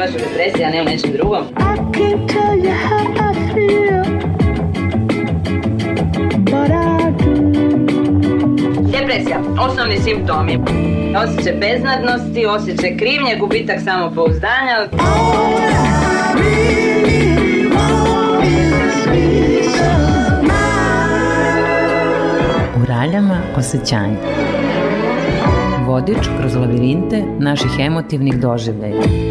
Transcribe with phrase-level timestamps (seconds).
[0.00, 1.44] baš u depresiji, a ne u nečem drugom.
[8.92, 10.58] Depresija, osnovni simptomi.
[11.16, 14.88] Osjećaj beznadnosti, osjećaj krivnje, gubitak samopouzdanja.
[22.82, 24.16] U raljama osjećanja.
[25.86, 29.29] Vodič kroz lavirinte naših emotivnih doživljaja.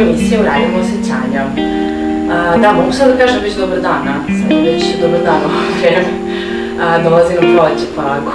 [0.00, 1.42] Parat, a ovo je emisija Uradimo osjećanja.
[2.32, 4.14] A, da, mogu sad da kažem već dobar dan, a?
[4.40, 6.04] Sad već dobar dan ovo vreme.
[6.82, 8.32] A, dolazi nam proleće polako.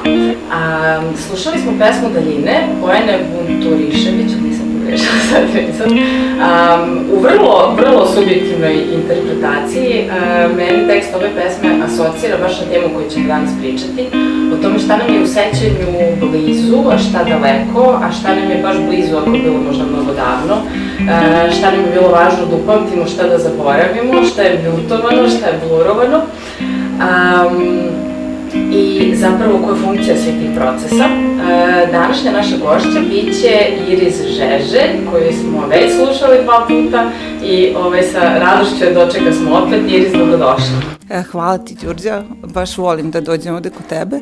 [0.51, 8.07] A, slušali smo pesmu Daljine, Bojane Vunturišević, nisam pogrešala sad nisam, um, u vrlo, vrlo
[8.07, 9.93] subjektivnoj interpretaciji.
[10.07, 14.01] Uh, meni tekst ove pesme asocira baš na temu koju ćemo danas pričati,
[14.65, 15.87] tome šta nam je u sećanju
[16.21, 20.11] blizu, a šta daleko, a šta nam je baš blizu ako je bilo možda mnogo
[20.13, 25.29] davno, uh, šta nam je bilo važno da upamtimo, šta da zaboravimo, šta je mutovano,
[25.29, 26.17] šta je blurovano.
[26.17, 28.05] Um,
[28.71, 31.05] i zapravo koja je funkcija svih tih procesa.
[31.05, 37.11] E, današnja naša gošća biće Iris Žeže, koju smo već slušali dva puta
[37.43, 39.79] i ovaj, sa radošću dočeka smo opet.
[39.87, 40.77] Iris, dobrodošla.
[41.09, 42.23] E, hvala ti, Đurđa.
[42.53, 44.19] Baš volim da dođem ovde kod tebe.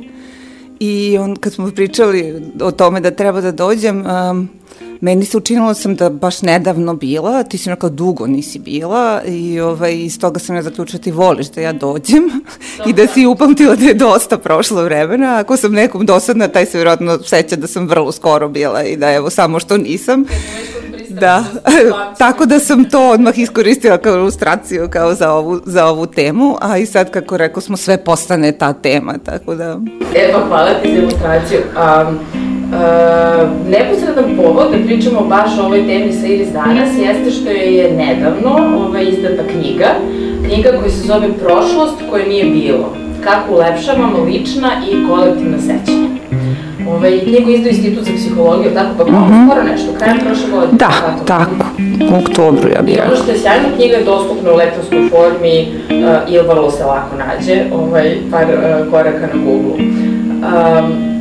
[0.83, 4.49] I on, kad smo pričali o tome da treba da dođem, um,
[5.03, 9.59] Meni se učinilo sam da baš nedavno bila, ti si rekao dugo nisi bila i
[9.59, 12.23] ovaj, iz toga sam ja zaključila da ti voliš da ja dođem
[12.87, 15.37] i da si upamtila da je dosta prošlo vremena.
[15.39, 19.11] Ako sam nekom dosadna, taj se vjerojatno seća da sam vrlo skoro bila i da
[19.13, 20.25] evo samo što nisam.
[21.19, 21.43] Da,
[22.19, 26.77] tako da sam to odmah iskoristila kao ilustraciju kao za ovu, za ovu temu, a
[26.77, 29.79] i sad kako rekao smo sve postane ta tema, tako da...
[30.15, 31.59] Evo, hvala ti za ilustraciju.
[31.75, 32.19] Um,
[32.73, 37.93] Uh, neposredan povod da pričamo baš o ovoj temi sa Iris danas jeste što je
[37.93, 38.49] nedavno
[38.87, 39.87] ovaj, izdata knjiga,
[40.47, 46.02] knjiga koja se zove Prošlost koje nije bilo, kako ulepšavamo lična i kolektivna sećanja.
[46.87, 49.47] Ovaj, knjigu izdao Institut za psihologiju, tako pa mm -hmm.
[49.47, 50.77] skoro nešto, krajem prošle godine.
[50.77, 51.51] Da, tako, tako,
[52.11, 53.11] u oktobru ja bih rekao.
[53.11, 57.15] Ono što je sjajna knjiga je dostupna u elektronskoj formi uh, ili vrlo se lako
[57.17, 59.75] nađe, ovaj, par uh, koraka na Google.
[59.79, 61.13] Um,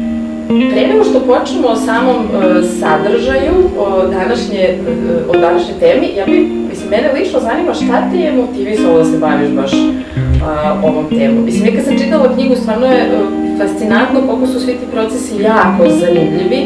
[0.73, 2.43] Pre nego što počnemo o samom uh,
[2.81, 6.49] sadržaju o današnje, uh, o današnje temi, ja bih,
[6.93, 11.45] mene lično zanima šta te je motivisalo da se baviš baš uh, ovom temom.
[11.45, 15.43] Mislim, ja kad sam čitala knjigu, stvarno je uh, fascinantno koliko su svi ti procesi
[15.43, 16.61] jako zanimljivi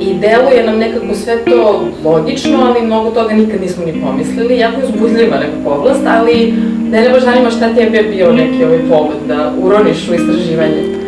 [0.00, 4.58] i deluje nam nekako sve to logično, ali mnogo toga nikad nismo ni pomislili.
[4.58, 6.54] Jako je uzbudljiva neka oblast, ali
[6.90, 11.01] mene baš zanima šta tebi je bio neki ovaj povod da uroniš u istraživanje.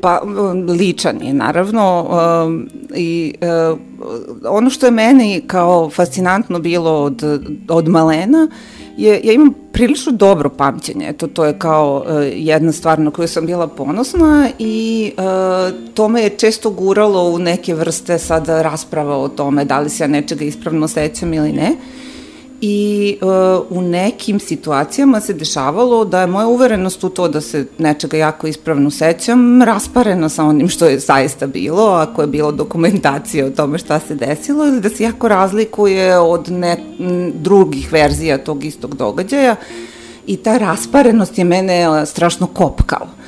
[0.00, 0.20] Pa
[0.68, 2.06] ličan je naravno
[2.46, 3.34] um, i
[3.72, 3.78] uh,
[4.44, 7.22] ono što je meni kao fascinantno bilo od,
[7.68, 8.48] od malena
[8.96, 13.28] je, ja imam prilično dobro pamćenje, eto to je kao uh, jedna stvar na koju
[13.28, 19.16] sam bila ponosna i uh, to me je često guralo u neke vrste sada rasprava
[19.16, 21.70] o tome da li se ja nečega ispravno sećam ili ne.
[21.70, 22.09] Uh,
[22.60, 27.66] i uh, u nekim situacijama se dešavalo da je moja uverenost u to da se
[27.78, 33.46] nečega jako ispravno sećam rasparena sa onim što je zaista bilo, ako je bilo dokumentacija
[33.46, 36.76] o tome šta se desilo ili da se jako razlikuje od ne,
[37.34, 39.56] drugih verzija tog istog događaja.
[40.26, 43.19] I ta rasparenost je mene strašno kopkala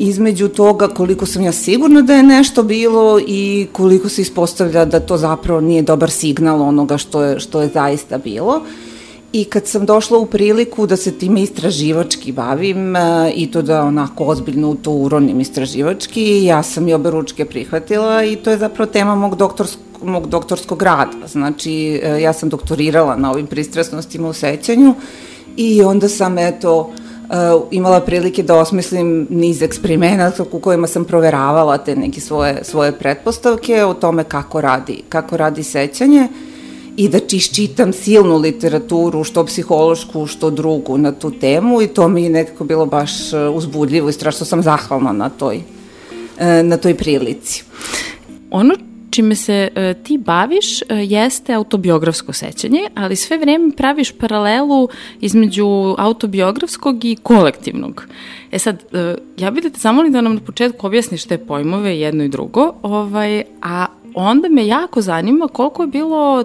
[0.00, 5.00] između toga koliko sam ja sigurna da je nešto bilo i koliko se ispostavlja da
[5.00, 8.62] to zapravo nije dobar signal onoga što je, što je zaista bilo.
[9.32, 13.82] I kad sam došla u priliku da se time istraživački bavim e, i to da
[13.82, 18.58] onako ozbiljno u to uronim istraživački, ja sam i obe ručke prihvatila i to je
[18.58, 21.26] zapravo tema mog doktorskog mog doktorskog rada.
[21.28, 24.94] Znači, e, ja sam doktorirala na ovim pristrasnostima u sećanju
[25.56, 27.09] i onda sam, eto, uh,
[27.70, 33.84] imala prilike da osmislim niz eksperimenata u kojima sam proveravala te neke svoje, svoje pretpostavke
[33.84, 36.28] o tome kako radi, kako radi sećanje
[36.96, 42.24] i da čiščitam silnu literaturu, što psihološku, što drugu na tu temu i to mi
[42.24, 46.94] je nekako bilo baš uh, uzbudljivo i strašno sam zahvalna na toj, uh, na toj
[46.94, 47.64] prilici.
[48.50, 48.74] Ono
[49.10, 54.88] čime se e, ti baviš e, jeste autobiografsko sećanje, ali sve vreme praviš paralelu
[55.20, 58.06] između autobiografskog i kolektivnog.
[58.52, 62.00] E sad, e, ja bih da te zamolim da nam na početku objasniš te pojmove
[62.00, 66.44] jedno i drugo, ovaj, a onda me jako zanima koliko je bilo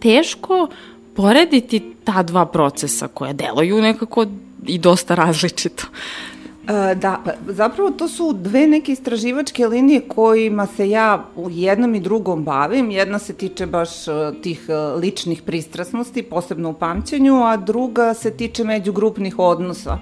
[0.00, 0.68] teško
[1.14, 4.26] porediti ta dva procesa koja deluju nekako
[4.66, 5.84] i dosta različito.
[6.68, 11.94] E, da, pa zapravo to su dve neke istraživačke linije kojima se ja u jednom
[11.94, 12.90] i drugom bavim.
[12.90, 18.30] Jedna se tiče baš e, tih e, ličnih pristrasnosti, posebno u pamćenju, a druga se
[18.30, 19.98] tiče međugrupnih odnosa.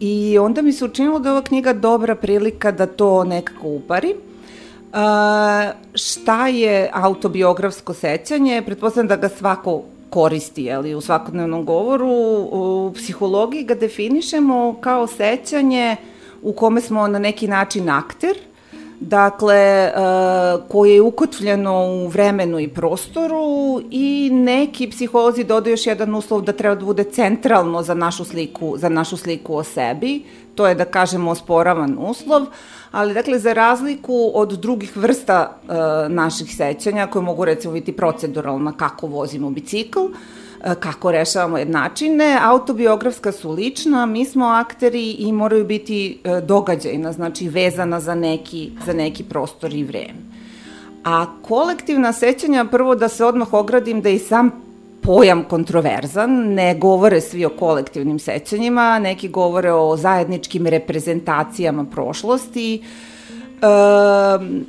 [0.00, 4.14] I onda mi se učinilo da je ova knjiga dobra prilika da to nekako upari.
[4.92, 4.96] Uh,
[5.94, 8.62] šta je autobiografsko sećanje?
[8.66, 12.10] Pretpostavljam da ga svako koristi jeli, u svakodnevnom govoru.
[12.52, 15.96] U psihologiji ga definišemo kao sećanje
[16.42, 18.36] u kome smo na neki način akter,
[19.00, 19.92] dakle,
[20.68, 26.52] koje je ukotvljeno u vremenu i prostoru i neki psiholozi dodaju još jedan uslov da
[26.52, 30.22] treba da bude centralno za našu sliku, za našu sliku o sebi,
[30.60, 32.46] to je da kažemo osporavan uslov,
[32.92, 35.74] ali dakle za razliku od drugih vrsta uh,
[36.12, 43.32] naših sećanja koje mogu recimo biti proceduralna kako vozimo bicikl, uh, kako rešavamo jednačine, autobiografska
[43.32, 48.92] su lična, mi smo akteri i moraju biti uh, događajna, znači vezana za neki, za
[48.92, 50.20] neki prostor i vreme.
[51.04, 54.59] A kolektivna sećanja, prvo da se odmah ogradim da i sam
[55.02, 62.82] pojam kontroverzan, ne govore svi o kolektivnim sećanjima, neki govore o zajedničkim reprezentacijama prošlosti.
[63.62, 63.66] E,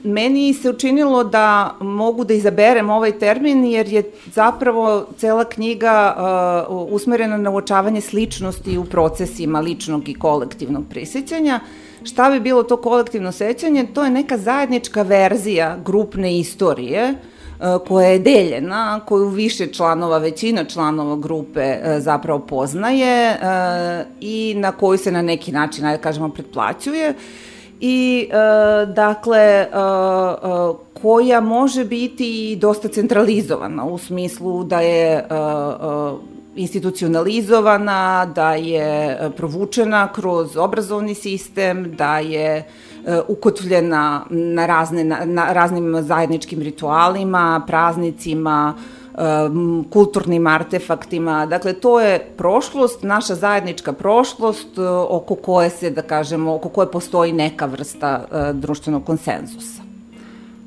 [0.04, 6.16] meni se učinilo da mogu da izaberem ovaj termin jer je zapravo cela knjiga
[6.70, 11.60] uh, usmerena na uočavanje sličnosti u procesima ličnog i kolektivnog prisjećanja.
[12.04, 13.88] Šta bi bilo to kolektivno sećanje?
[13.94, 17.31] To je neka zajednička verzija grupne istorije E,
[17.88, 23.38] koja je deljena, koju više članova, većina članova grupe e, zapravo poznaje e,
[24.22, 27.14] i na koju se na neki način, ajde kažemo, pretplaćuje.
[27.84, 28.28] I
[28.96, 29.68] dakle
[31.02, 35.28] koja može biti dosta centralizovana u smislu da je
[36.56, 42.91] institucionalizovana, da je provučena kroz obrazovni sistem, da je uh, E,
[43.28, 48.74] ukotvljena na, razne, na, na raznim zajedničkim ritualima, praznicima,
[49.14, 49.18] e,
[49.90, 51.46] kulturnim artefaktima.
[51.46, 56.92] Dakle, to je prošlost, naša zajednička prošlost e, oko koje se, da kažemo, oko koje
[56.92, 59.82] postoji neka vrsta društvenog konsenzusa.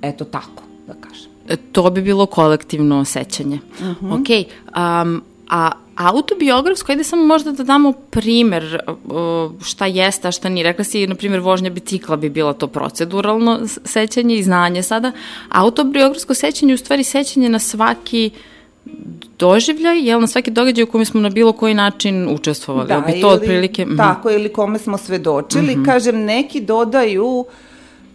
[0.02, 1.30] Eto tako, da kažem.
[1.72, 3.58] To bi bilo kolektivno sećanje.
[3.80, 4.06] Uh mhm.
[4.06, 4.20] -huh.
[4.20, 4.46] Ok,
[5.04, 8.82] um, a autobiografsko, ajde samo možda da damo primer
[9.64, 10.64] šta jeste, a šta nije.
[10.64, 15.12] Rekla si, na primer, vožnja bicikla bi bila to proceduralno sećanje i znanje sada.
[15.48, 18.30] Autobiografsko sećanje je u stvari sećanje na svaki
[19.38, 22.88] doživljaj, jel, na svaki događaj u kome smo na bilo koji način učestvovali.
[22.88, 23.86] Da, bi to ili, otprilike...
[23.86, 23.96] Mhm.
[23.96, 25.76] Tako, ili kome smo svedočili.
[25.76, 25.84] Mm -hmm.
[25.84, 27.46] Kažem, neki dodaju uh,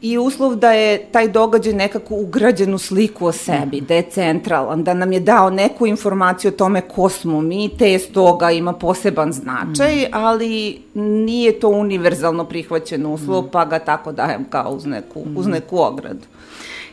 [0.02, 4.84] i uslov da je taj događaj nekako ugrađen u sliku o sebi, da je centralan,
[4.84, 8.74] da nam je dao neku informaciju o tome ko smo mi, te s toga ima
[8.74, 10.10] poseban značaj, mm.
[10.12, 13.50] ali nije to univerzalno prihvaćen uslov, mm.
[13.52, 15.52] pa ga tako dajem kao uz neku, uz mm.
[15.52, 16.26] neku ogradu.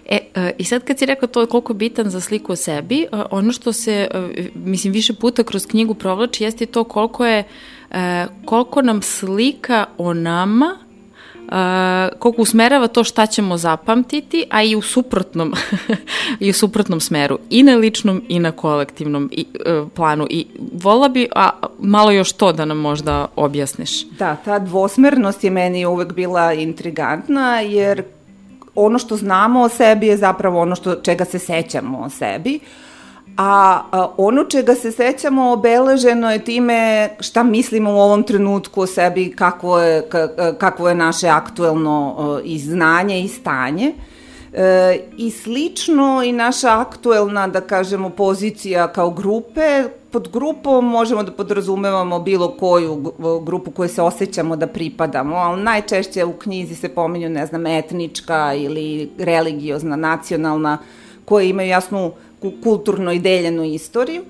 [0.08, 3.02] E, e, i sad kad si rekao to koliko je bitan za sliku o sebi,
[3.02, 7.44] e, ono što se, e, mislim, više puta kroz knjigu provlači jeste to koliko je,
[8.44, 10.85] koliko nam slika o nama
[11.48, 15.54] uh, koliko usmerava to šta ćemo zapamtiti, a i u suprotnom,
[16.40, 20.26] i u suprotnom smeru, i na ličnom i na kolektivnom i, uh, planu.
[20.30, 24.06] I vola bi a, malo još to da nam možda objasniš.
[24.08, 28.02] Da, ta dvosmernost je meni uvek bila intrigantna, jer
[28.74, 32.60] ono što znamo o sebi je zapravo ono što, čega se sećamo o sebi.
[32.62, 32.85] Uh,
[33.36, 38.86] a, a ono čega se sećamo obeleženo je time šta mislimo u ovom trenutku o
[38.86, 40.08] sebi, kakvo je,
[40.58, 43.92] kakvo je naše aktuelno i znanje i stanje.
[44.52, 51.32] E, I slično i naša aktuelna, da kažemo, pozicija kao grupe, pod grupom možemo da
[51.32, 57.28] podrazumevamo bilo koju grupu koju se osjećamo da pripadamo, ali najčešće u knjizi se pominju,
[57.28, 60.78] ne znam, etnička ili religiozna, nacionalna,
[61.24, 62.12] koje imaju jasnu
[62.62, 64.22] kulturno i deljenu istoriju.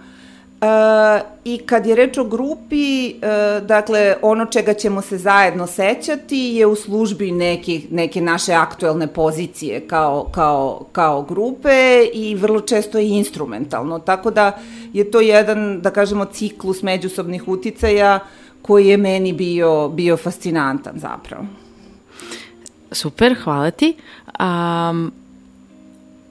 [0.60, 3.14] E, I kad je reč o grupi, e,
[3.60, 9.80] dakle, ono čega ćemo se zajedno sećati je u službi neki, neke naše aktuelne pozicije
[9.80, 13.98] kao, kao, kao grupe i vrlo često je instrumentalno.
[13.98, 14.58] Tako da
[14.92, 18.18] je to jedan, da kažemo, ciklus međusobnih uticaja
[18.62, 21.44] koji je meni bio, bio fascinantan zapravo.
[22.92, 23.96] Super, hvala ti.
[24.40, 25.12] Um,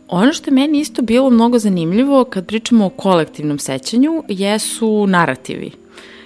[0.07, 5.71] Ono što je meni isto bilo mnogo zanimljivo kad pričamo o kolektivnom sećanju jesu narativi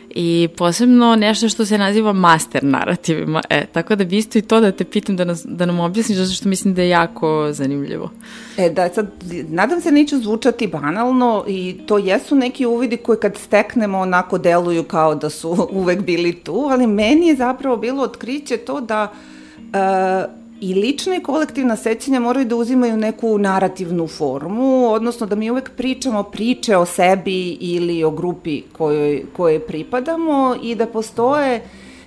[0.09, 3.41] i posebno nešto što se naziva master narativima.
[3.49, 6.17] E, tako da bi isto i to da te pitam da, nas, da nam objasniš,
[6.17, 8.09] zato što mislim da je jako zanimljivo.
[8.57, 9.07] E, da, sad,
[9.49, 14.83] nadam se neću zvučati banalno i to jesu neki uvidi koji kad steknemo onako deluju
[14.83, 19.11] kao da su uvek bili tu, ali meni je zapravo bilo otkriće to da
[19.57, 25.51] uh, i lična i kolektivna sećanja moraju da uzimaju neku narativnu formu, odnosno da mi
[25.51, 31.61] uvek pričamo priče o sebi ili o grupi kojoj, kojoj pripadamo i da postoje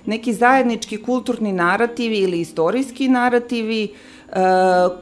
[0.05, 3.87] neki zajednički kulturni narativi ili istorijski narativi
[4.27, 4.35] uh,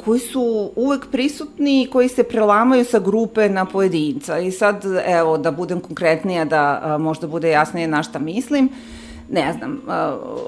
[0.06, 4.40] koji su uvek prisutni i koji se prelamaju sa grupe na pojedinca.
[4.40, 9.02] I sad, evo, da budem konkretnija, da uh, možda bude jasnije na šta mislim, uh,
[9.32, 9.82] ne znam,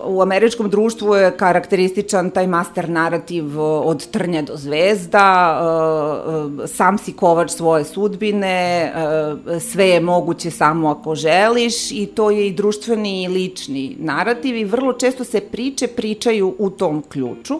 [0.06, 5.60] u američkom društvu je karakterističan taj master narativ od trnja do zvezda,
[6.68, 8.94] sam si kovač svoje sudbine,
[9.60, 14.66] sve je moguće samo ako želiš i to je i društveni i lični narativ i
[14.66, 17.60] vrlo često se priče pričaju u tom ključu.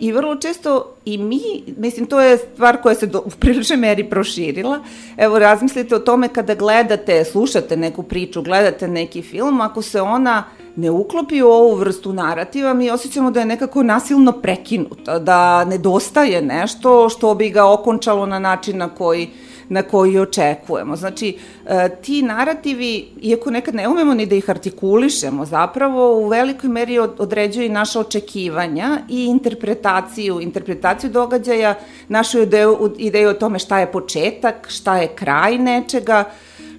[0.00, 1.40] I vrlo često i mi,
[1.76, 4.80] mislim, to je stvar koja se do, u priličnoj meri proširila.
[5.16, 10.44] Evo, razmislite o tome kada gledate, slušate neku priču, gledate neki film, ako se ona
[10.76, 16.42] ne uklopi u ovu vrstu narativa, mi osjećamo da je nekako nasilno prekinuta, da nedostaje
[16.42, 19.30] nešto što bi ga okončalo na način na koji
[19.68, 20.96] na koji očekujemo.
[20.96, 26.70] Znači, e, ti narativi, iako nekad ne umemo ni da ih artikulišemo, zapravo u velikoj
[26.70, 31.74] meri određuju i naše očekivanja i interpretaciju, interpretaciju događaja,
[32.08, 36.24] našu ideju, ideju o tome šta je početak, šta je kraj nečega,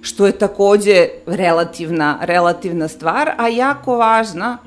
[0.02, 4.58] što je takođe relativna, relativna stvar, a jako važna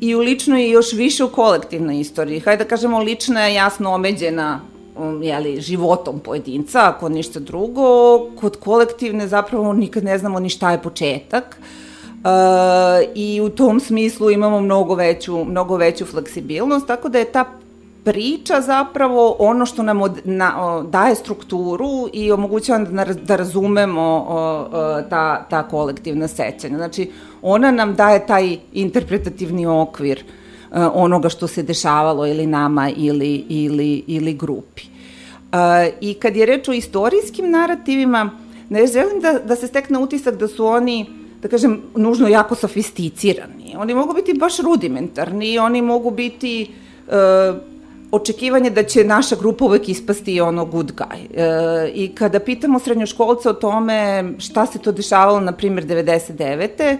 [0.00, 2.40] i u ličnoj i još više u kolektivnoj istoriji.
[2.40, 4.60] Hajde da kažemo, lična je jasno omeđena
[5.22, 10.82] jeli, životom pojedinca, ako ništa drugo, kod kolektivne zapravo nikad ne znamo ni šta je
[10.82, 11.58] početak.
[12.24, 12.28] Uh,
[13.14, 17.44] I u tom smislu imamo mnogo veću, mnogo veću fleksibilnost, tako da je ta
[18.04, 24.02] priča zapravo ono što nam od, na, o, daje strukturu i omogućava da, da razumemo
[24.28, 26.76] o, o, ta, ta kolektivna sećanja.
[26.76, 27.10] Znači,
[27.42, 30.41] ona nam daje taj interpretativni okvir uh,
[30.94, 34.82] onoga što se dešavalo ili nama ili, ili, ili grupi.
[34.82, 35.58] Uh,
[36.00, 38.30] I kad je reč o istorijskim narativima,
[38.68, 41.06] ne želim da, da se stekne utisak da su oni
[41.42, 43.74] da kažem, nužno jako sofisticirani.
[43.76, 46.70] Oni mogu biti baš rudimentarni, oni mogu biti
[47.06, 47.56] uh,
[48.12, 51.26] očekivanje da će naša grupa uvek ispasti ono good guy.
[51.34, 56.96] E, I kada pitamo srednjoškolce o tome šta se to dešavalo, na primjer, 99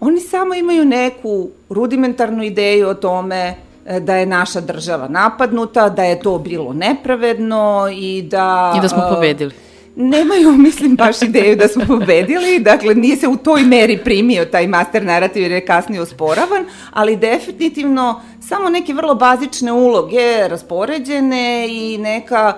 [0.00, 3.54] oni samo imaju neku rudimentarnu ideju o tome
[3.86, 8.74] e, da je naša država napadnuta, da je to bilo nepravedno i da...
[8.78, 9.52] I da smo e, pobedili.
[9.96, 14.66] Nemaju, mislim, baš ideju da smo pobedili, dakle nije se u toj meri primio taj
[14.66, 21.98] master narativ jer je kasnije osporavan, ali definitivno samo neke vrlo bazične uloge raspoređene i
[21.98, 22.54] neka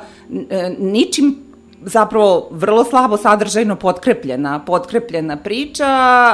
[0.50, 1.47] e, ničim
[1.82, 5.86] zapravo vrlo slabo sadržajno potkrepljena, potkrepljena priča,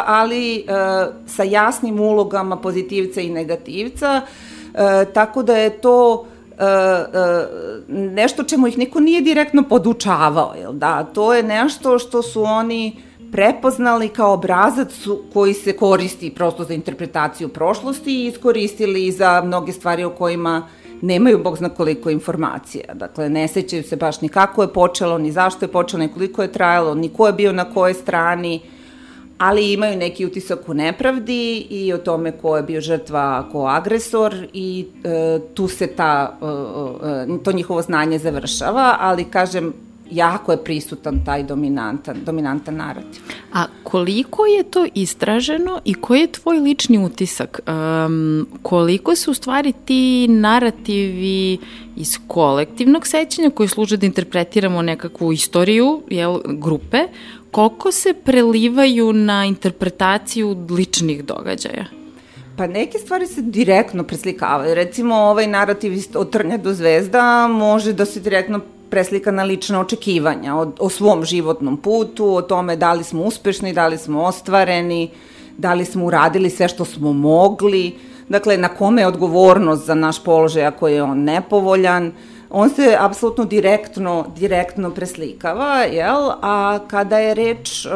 [0.06, 0.62] ali e,
[1.26, 4.20] sa jasnim ulogama pozitivca i negativca,
[4.74, 6.26] e, tako da je to
[6.58, 7.46] e, e,
[7.88, 11.04] nešto čemu ih niko nije direktno podučavao, jel da?
[11.04, 12.96] To je nešto što su oni
[13.32, 14.90] prepoznali kao obrazac
[15.32, 20.68] koji se koristi prosto za interpretaciju prošlosti i iskoristili za mnoge stvari o kojima
[21.02, 22.94] nemaju bog zna koliko informacija.
[22.94, 26.42] Dakle, ne sećaju se baš ni kako je počelo, ni zašto je počelo, ni koliko
[26.42, 28.60] je trajalo, ni ko je bio na kojoj strani,
[29.38, 34.34] ali imaju neki utisak u nepravdi i o tome ko je bio žrtva, ko agresor
[34.52, 39.72] i e, tu se ta, e, e, to njihovo znanje završava, ali kažem,
[40.14, 43.22] jako je prisutan taj dominantan, dominantan narativ.
[43.52, 47.60] A koliko je to istraženo i koji je tvoj lični utisak?
[47.66, 51.58] Um, koliko su u stvari ti narativi
[51.96, 56.98] iz kolektivnog sećanja koji služe da interpretiramo nekakvu istoriju jel, grupe,
[57.50, 61.84] koliko se prelivaju na interpretaciju ličnih događaja?
[62.56, 64.74] Pa neke stvari se direktno preslikavaju.
[64.74, 68.60] Recimo ovaj narativ od trnja do zvezda može da se direktno
[68.94, 73.88] preslikana lična očekivanja o, o svom životnom putu, o tome da li smo uspešni, da
[73.90, 75.10] li smo ostvareni,
[75.58, 77.96] da li smo uradili sve što smo mogli,
[78.28, 82.12] dakle na kome je odgovornost za naš položaj ako je on nepovoljan,
[82.50, 86.30] on se apsolutno direktno, direktno preslikava, jel?
[86.42, 87.92] a kada je reč uh,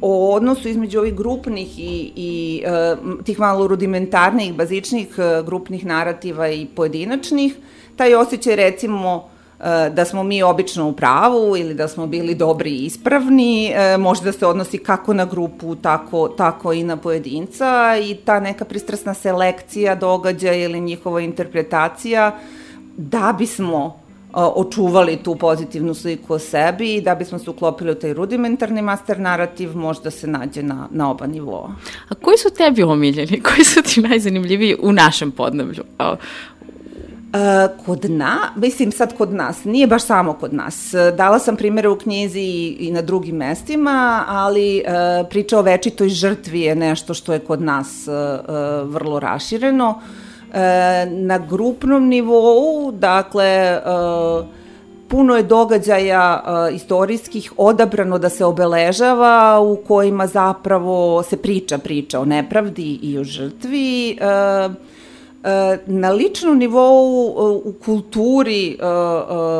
[0.00, 6.48] o odnosu između ovih grupnih i, i uh, tih malo rudimentarnih, bazičnih uh, grupnih narativa
[6.48, 7.56] i pojedinačnih,
[7.96, 9.37] taj osjećaj recimo E,
[9.90, 14.22] da smo mi obično u pravu ili da smo bili dobri i ispravni, e, može
[14.22, 19.14] da se odnosi kako na grupu, tako, tako i na pojedinca i ta neka pristrasna
[19.14, 22.38] selekcija događaja ili njihova interpretacija
[22.96, 27.94] da bismo e, očuvali tu pozitivnu sliku o sebi i da bismo se uklopili u
[27.94, 31.74] taj rudimentarni master narativ možda se nađe na, na oba nivoa.
[32.08, 33.40] A koji su tebi omiljeni?
[33.54, 35.84] Koji su ti najzanimljiviji u našem podneblju?
[37.28, 40.94] Uh, kod na, mislim sad kod nas, nije baš samo kod nas.
[41.16, 46.60] Dala sam primere u knjizi i, na drugim mestima, ali uh, priča o večitoj žrtvi
[46.60, 48.08] je nešto što je kod nas
[48.84, 50.00] vrlo rašireno.
[51.10, 53.80] Na grupnom nivou, dakle,
[55.08, 62.20] puno je događaja uh, istorijskih odabrano da se obeležava u kojima zapravo se priča priča
[62.20, 64.18] o nepravdi i o žrtvi.
[64.20, 64.74] Uh,
[65.86, 67.26] na ličnom nivou
[67.64, 68.78] u kulturi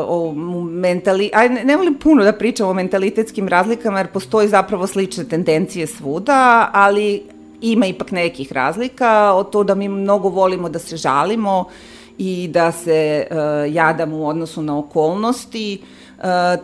[0.07, 0.33] o
[0.71, 5.87] mentali aj ne, volim puno da pričam o mentalitetskim razlikama jer postoji zapravo slične tendencije
[5.87, 7.23] svuda, ali
[7.61, 11.65] ima ipak nekih razlika, o to da mi mnogo volimo da se žalimo
[12.17, 13.27] i da se
[13.71, 15.98] jadamo u odnosu na okolnosti, uh,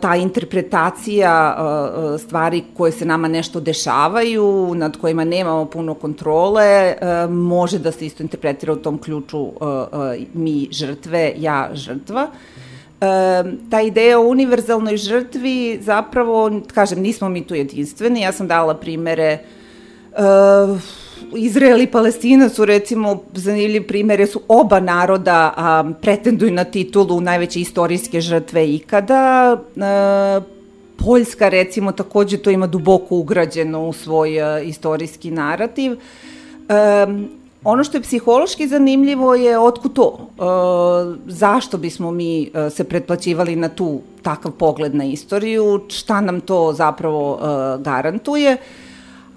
[0.00, 6.94] ta interpretacija uh, stvari koje se nama nešto dešavaju, nad kojima nemamo puno kontrole,
[7.30, 9.52] može da se isto interpretira u tom ključu
[10.34, 12.30] mi žrtve, ja žrtva.
[13.00, 18.20] E, ta ideja o univerzalnoj žrtvi zapravo, kažem, nismo mi tu jedinstveni.
[18.20, 19.38] Ja sam dala primere
[20.12, 20.80] uh,
[21.36, 27.60] Izrael i Palestina su recimo zanimljivi primere, su oba naroda a, pretenduju na titulu najveće
[27.60, 29.56] istorijske žrtve ikada.
[29.80, 30.40] A,
[30.98, 35.92] Poljska recimo takođe to ima duboko ugrađeno u svoj a, istorijski narativ.
[36.68, 37.06] A,
[37.66, 40.42] Ono što je psihološki zanimljivo je otkud to, e,
[41.26, 47.38] zašto bismo mi se pretplaćivali na tu takav pogled na istoriju, šta nam to zapravo
[47.38, 48.52] e, garantuje.
[48.52, 48.85] E,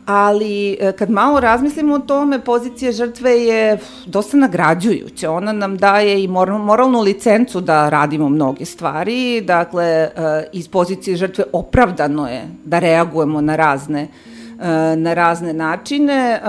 [0.10, 5.32] ali e, kad malo razmislimo o tome, pozicija žrtve je dosta nagrađujuća.
[5.32, 10.10] Ona nam daje i moralnu licencu da radimo mnoge stvari, dakle, e,
[10.54, 16.42] iz pozicije žrtve opravdano je da reagujemo na razne, e, na razne načine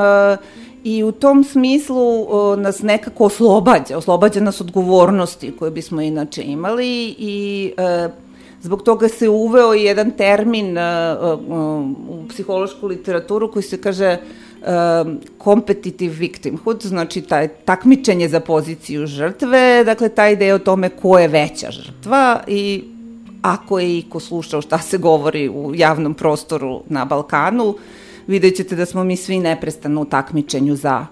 [0.84, 7.72] i u tom smislu nas nekako oslobađa, oslobađa nas odgovornosti koje bismo inače imali i
[8.62, 10.84] Zbog toga se uveo jedan termin uh,
[11.38, 14.66] uh, u psihološku literaturu koji se kaže uh,
[15.44, 21.28] competitive victimhood, znači taj takmičenje za poziciju žrtve, dakle taj ideja o tome ko je
[21.28, 22.84] veća žrtva i
[23.42, 27.74] ako je i ko slušao šta se govori u javnom prostoru na Balkanu,
[28.26, 31.06] vidjet ćete da smo mi svi neprestano u takmičenju za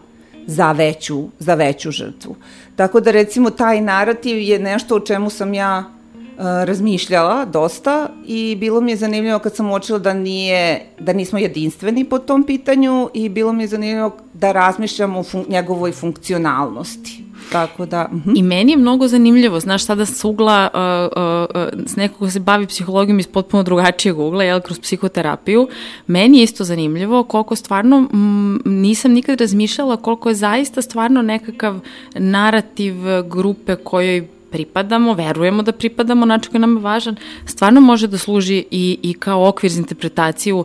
[0.46, 2.37] za veću, za veću žrtvu.
[2.76, 5.97] Tako da recimo taj narativ je nešto o čemu sam ja
[6.38, 12.05] razmišljala dosta i bilo mi je zanimljivo kad sam uočila da nije, da nismo jedinstveni
[12.05, 17.24] po tom pitanju i bilo mi je zanimljivo da razmišljamo o fun njegovoj funkcionalnosti.
[17.53, 18.09] Tako da...
[18.12, 18.38] Uh -huh.
[18.38, 22.40] I meni je mnogo zanimljivo, znaš, sada s ugla, uh, uh, s nekog ko se
[22.40, 25.68] bavi psihologijom iz potpuno drugačijeg ugla, jel, kroz psihoterapiju,
[26.07, 31.81] meni je isto zanimljivo koliko stvarno m, nisam nikad razmišljala koliko je zaista stvarno nekakav
[32.14, 32.94] narativ
[33.29, 38.64] grupe kojoj pripadamo, verujemo da pripadamo, način koji nam je važan, stvarno može da služi
[38.70, 40.64] i, i kao okvir za interpretaciju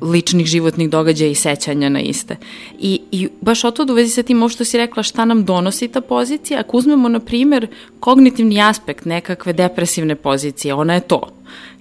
[0.00, 2.36] ličnih životnih događaja i sećanja na iste.
[2.78, 5.24] I, i baš o to da u vezi sa tim ovo što si rekla šta
[5.24, 7.66] nam donosi ta pozicija, ako uzmemo na primer
[8.00, 11.28] kognitivni aspekt nekakve depresivne pozicije, ona je to.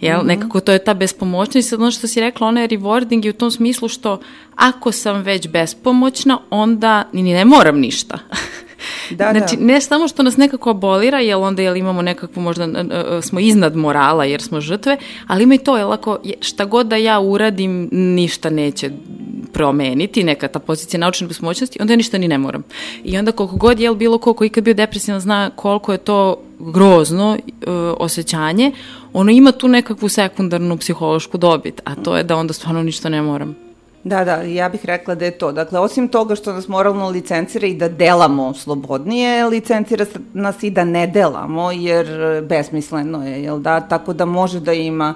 [0.02, 0.18] Jel?
[0.18, 0.28] Mm -hmm.
[0.28, 3.34] Nekako to je ta bespomoćnost sad ono što si rekla, ona je rewarding i u
[3.34, 4.20] tom smislu što
[4.56, 8.20] ako sam već bespomoćna, onda ni ne moram ništa.
[9.10, 9.66] Da, znači, da.
[9.66, 12.68] ne samo što nas nekako abolira, jel onda jel imamo nekakvu, možda
[13.22, 16.96] smo iznad morala jer smo žrtve, ali ima i to, jel ako šta god da
[16.96, 18.90] ja uradim, ništa neće
[19.54, 22.64] promeniti, neka ta pozicija naučne besmoćnosti, onda ja ništa ni ne moram.
[23.04, 26.42] I onda koliko god, jel, bilo ko koji ikad bio depresivan zna koliko je to
[26.60, 27.38] grozno uh,
[27.98, 28.72] osjećanje,
[29.14, 33.22] ono ima tu nekakvu sekundarnu psihološku dobit, a to je da onda stvarno ništa ne
[33.22, 33.63] moram.
[34.04, 35.52] Da, da, ja bih rekla da je to.
[35.52, 40.84] Dakle, osim toga što nas moralno licencira i da delamo slobodnije, licencira nas i da
[40.84, 42.08] ne delamo, jer
[42.42, 43.80] besmisleno je, jel da?
[43.80, 45.16] Tako da može da ima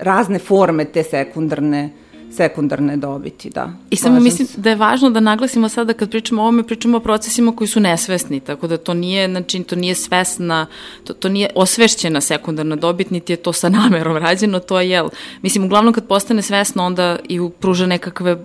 [0.00, 1.90] razne forme te sekundarne
[2.36, 3.72] sekundarne dobiti, da.
[3.90, 7.00] I samo mislim da je važno da naglasimo sada kad pričamo o ovome, pričamo o
[7.00, 10.66] procesima koji su nesvesni, tako da to nije, znači, to nije svesna,
[11.04, 15.08] to, to nije osvešćena sekundarna dobit, niti je to sa namerom rađeno, to je, jel,
[15.42, 18.40] mislim, uglavnom kad postane svesno, onda i pruža nekakve uh,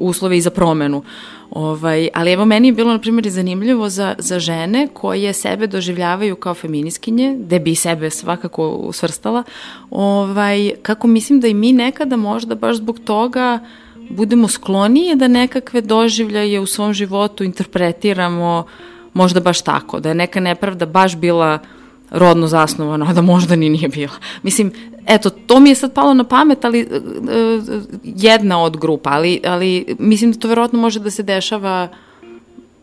[0.00, 1.02] uslove i za promenu.
[1.50, 6.36] Ovaj, ali evo meni je bilo na primjer zanimljivo za, za žene koje sebe doživljavaju
[6.36, 9.42] kao feminiskinje, gde bi sebe svakako svrstala,
[9.90, 13.58] ovaj, kako mislim da i mi nekada možda baš zbog toga
[14.10, 18.64] budemo sklonije da nekakve doživljaje u svom životu interpretiramo
[19.14, 21.58] možda baš tako, da je neka nepravda baš bila
[22.10, 24.12] rodno zasnovana, a da možda ni nije bila.
[24.42, 24.72] Mislim,
[25.06, 29.96] eto, to mi je sad palo na pamet, ali uh, jedna od grupa, ali, ali
[29.98, 31.88] mislim da to verovatno može da se dešava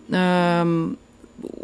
[0.10, 0.98] um,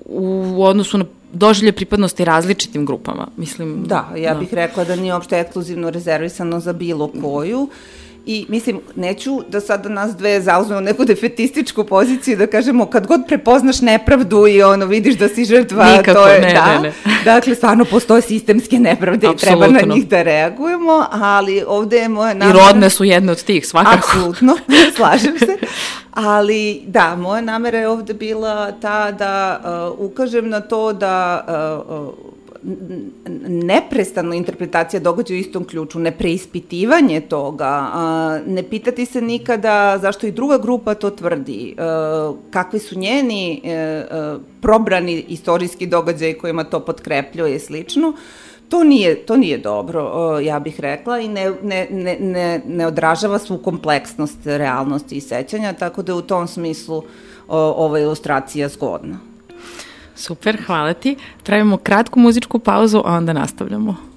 [0.06, 3.84] u odnosu na doživlje pripadnosti različitim grupama, mislim.
[3.86, 4.40] Da, ja da.
[4.40, 7.70] bih rekla da nije uopšte ekskluzivno rezervisano za bilo koju
[8.26, 13.22] I mislim, neću da sada nas dve zauzmemo neku defetističku poziciju da kažemo kad god
[13.28, 16.66] prepoznaš nepravdu i ono vidiš da si žrtva, Nikako, to je ne, da.
[16.66, 16.94] ne, ne.
[17.26, 22.34] Dakle, stvarno postoje sistemske nepravde i treba na njih da reagujemo, ali ovde je moja
[22.34, 22.60] namera...
[22.60, 23.98] I rodne su jedne od tih, svakako.
[23.98, 24.58] Apsolutno,
[24.96, 25.58] slažem se.
[26.12, 29.62] Ali da, moja namera je ovde bila ta da
[29.98, 31.46] uh, ukažem na to da
[31.88, 32.14] uh, uh,
[33.48, 37.92] neprestano interpretacija događaja u istom ključu, nepreispitivanje toga,
[38.48, 41.76] ne pitati se nikada zašto i druga grupa to tvrdi,
[42.52, 44.06] kakvi su njeni e, e,
[44.62, 48.14] probrani istorijski događaj kojima to potkrepljuje i slično,
[48.70, 53.40] to nije, to nije dobro, ja bih rekla, i ne, ne, ne, ne, ne odražava
[53.40, 57.04] svu kompleksnost realnosti i sećanja, tako da u tom smislu
[57.48, 59.31] ova ilustracija zgodna.
[60.16, 61.16] Super, hvala ti.
[61.44, 64.11] Pravimo kratku muzičku pauzu, a onda nastavljamo.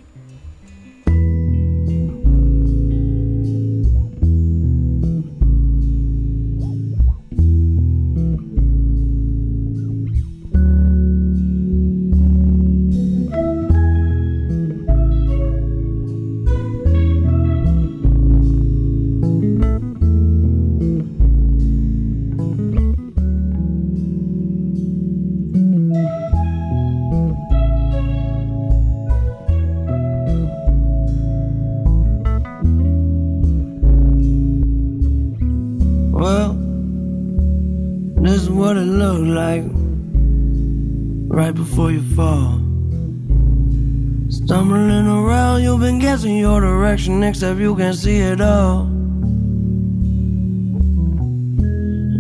[46.95, 48.83] Direction, except you can see it all.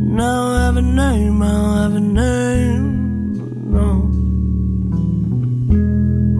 [0.02, 3.88] And I don't have a name, I don't have a name, no.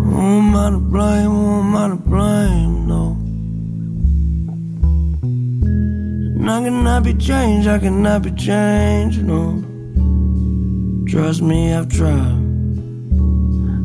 [0.03, 1.31] Who am I to blame?
[1.31, 2.87] Who am I to blame?
[2.89, 3.17] No.
[6.41, 9.63] And I cannot be changed, I cannot be changed, no.
[11.07, 12.43] Trust me, I've tried.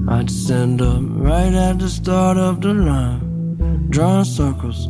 [0.10, 3.19] I'd stand up right at the start of the line,
[4.00, 4.88] drawing circles.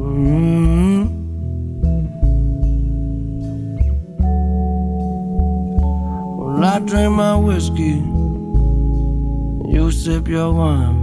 [0.00, 1.02] Mm-hmm.
[6.38, 8.00] Well, I drink my whiskey,
[9.70, 10.96] you sip your wine.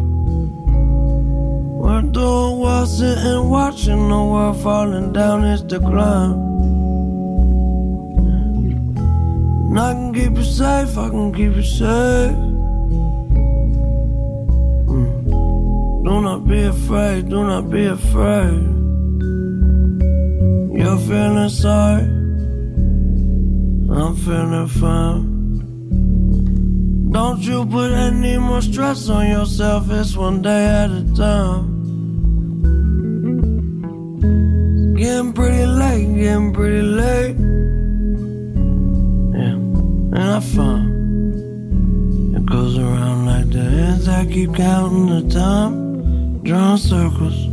[1.77, 6.31] We're the world sitting watching the world falling down its decline.
[9.69, 12.48] And I can keep you safe, I can keep you safe.
[16.49, 18.59] Be afraid, do not be afraid.
[20.73, 22.01] You're feeling sorry,
[23.95, 25.29] I'm feeling fine.
[27.11, 31.77] Don't you put any more stress on yourself, it's one day at a time.
[34.95, 37.35] Getting pretty late, getting pretty late
[39.33, 39.55] Yeah,
[40.17, 45.78] and I find it goes around like that as I keep counting the time,
[46.49, 47.48] drawing circles.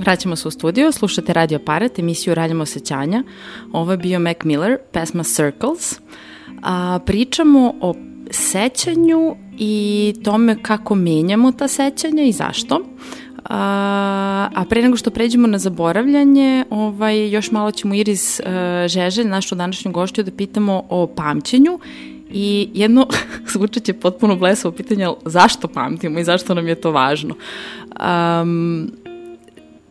[0.00, 3.22] Vraćamo se u studio, slušate Radio Paret, emisiju Raljamo osjećanja.
[3.72, 6.00] Ovo je bio Mac Miller, pesma Circles.
[6.62, 7.94] A, pričamo o
[8.30, 12.80] sećanju i tome kako menjamo ta sećanja i zašto.
[13.44, 18.46] A, a pre nego što pređemo na zaboravljanje, ovaj, još malo ćemo Iris uh,
[18.88, 21.78] Žeželj, našu današnju gošću, da pitamo o pamćenju
[22.32, 23.06] I jedno
[23.52, 27.34] zvučat će potpuno blesovo pitanje, zašto pamtimo i zašto nam je to važno?
[28.00, 28.90] Um,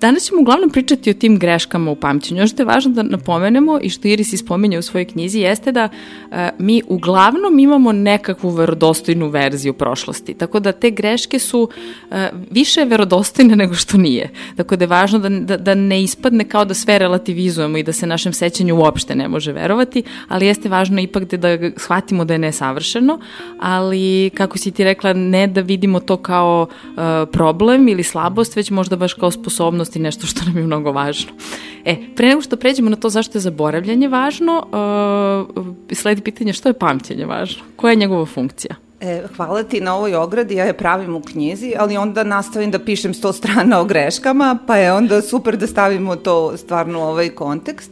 [0.00, 2.40] danas ćemo uglavnom pričati o tim greškama u pamćenju.
[2.40, 5.88] Ono što je važno da napomenemo i što Iris ispominje u svojoj knjizi jeste da
[5.88, 10.34] uh, mi uglavnom imamo nekakvu verodostojnu verziju prošlosti.
[10.34, 12.16] Tako da te greške su uh,
[12.50, 14.30] više verodostojne nego što nije.
[14.56, 17.92] Tako da je važno da, da, da ne ispadne kao da sve relativizujemo i da
[17.92, 22.34] se našem sećanju uopšte ne može verovati, ali jeste važno ipak da, da shvatimo da
[22.34, 23.18] je nesavršeno,
[23.60, 26.98] ali kako si ti rekla, ne da vidimo to kao uh,
[27.32, 31.32] problem ili slabost, već možda baš kao sposobnost i nešto što nam je mnogo važno.
[31.84, 34.66] E, pre nego što pređemo na to zašto je zaboravljanje važno,
[35.56, 37.62] uh, sledi pitanje što je pamćenje važno?
[37.76, 38.74] Koja je njegova funkcija?
[39.00, 42.78] E, hvala ti na ovoj ogradi, ja je pravim u knjizi, ali onda nastavim da
[42.78, 47.28] pišem sto strana o greškama, pa je onda super da stavimo to stvarno u ovaj
[47.28, 47.90] kontekst.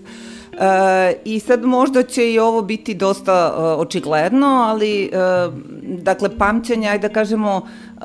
[0.61, 6.89] E, I sad možda će i ovo biti dosta uh, očigledno, ali uh, dakle pamćenje,
[6.89, 8.03] ajde da kažemo, uh,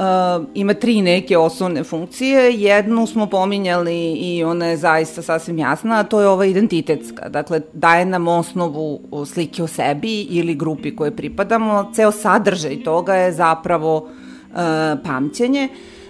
[0.53, 2.53] ima tri neke osnovne funkcije.
[2.53, 7.29] Jednu smo pominjali i ona je zaista sasvim jasna, a to je ova identitetska.
[7.29, 11.91] Dakle, daje nam osnovu slike o sebi ili grupi koje pripadamo.
[11.93, 14.57] Ceo sadržaj toga je zapravo uh,
[15.03, 15.63] pamćenje.
[15.63, 16.00] E,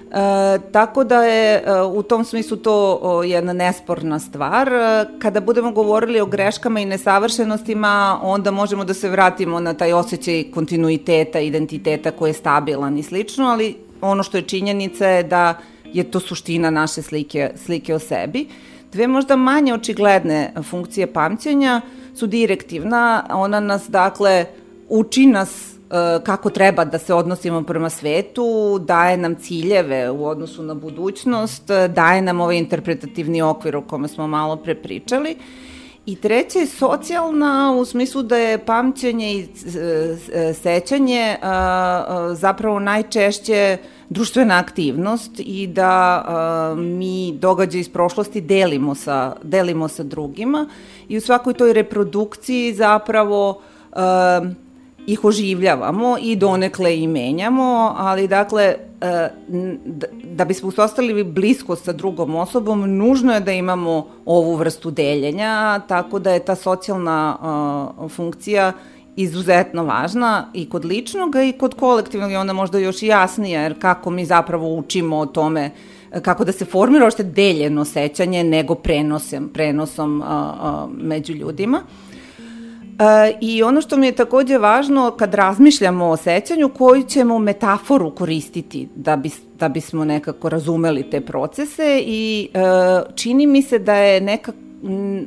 [0.71, 4.73] tako da je e, u tom smislu to jedna nesporna stvar.
[4.73, 9.93] E, kada budemo govorili o greškama i nesavršenostima, onda možemo da se vratimo na taj
[9.93, 15.57] osjećaj kontinuiteta, identiteta koji je stabilan i slično, ali ono što je činjenica je da
[15.85, 18.47] je to suština naše slike, slike o sebi.
[18.91, 21.81] Dve možda manje očigledne funkcije pamćenja
[22.15, 24.45] su direktivna, ona nas dakle
[24.89, 25.70] uči nas E,
[26.23, 32.21] kako treba da se odnosimo prema svetu, daje nam ciljeve u odnosu na budućnost, daje
[32.21, 35.35] nam ovaj interpretativni okvir o kome smo malo pre pričali.
[36.05, 39.47] I treća je socijalna u smislu da je pamćenje i
[40.33, 41.37] e, sećanje
[42.33, 43.77] zapravo najčešće
[44.09, 46.25] društvena aktivnost i da
[46.77, 50.69] mi događaj iz prošlosti delimo sa, delimo sa drugima
[51.09, 53.61] i u svakoj toj reprodukciji zapravo
[55.07, 59.29] ih oživljavamo i donekle i menjamo, ali dakle, e,
[60.23, 66.19] da bismo uspostavili bliskost sa drugom osobom, nužno je da imamo ovu vrstu deljenja, tako
[66.19, 67.37] da je ta socijalna
[68.09, 68.73] funkcija
[69.15, 74.09] izuzetno važna i kod ličnog i kod kolektivnog i onda možda još jasnija, jer kako
[74.09, 75.71] mi zapravo učimo o tome
[76.21, 81.77] kako da se formira ošte deljeno sećanje nego prenosom, prenosom a, a, među ljudima.
[81.77, 82.10] E,
[83.39, 88.89] I ono što mi je takođe važno kad razmišljamo o sećanju, koju ćemo metaforu koristiti
[88.95, 92.59] da, bi, da bismo nekako razumeli te procese i e,
[93.15, 94.51] čini mi se da je neka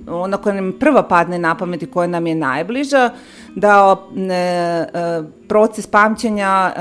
[0.08, 3.10] ona koja nam prva padne na pamet i koja nam je najbliža,
[3.54, 4.86] da e, e,
[5.48, 6.80] proces pamćenja e,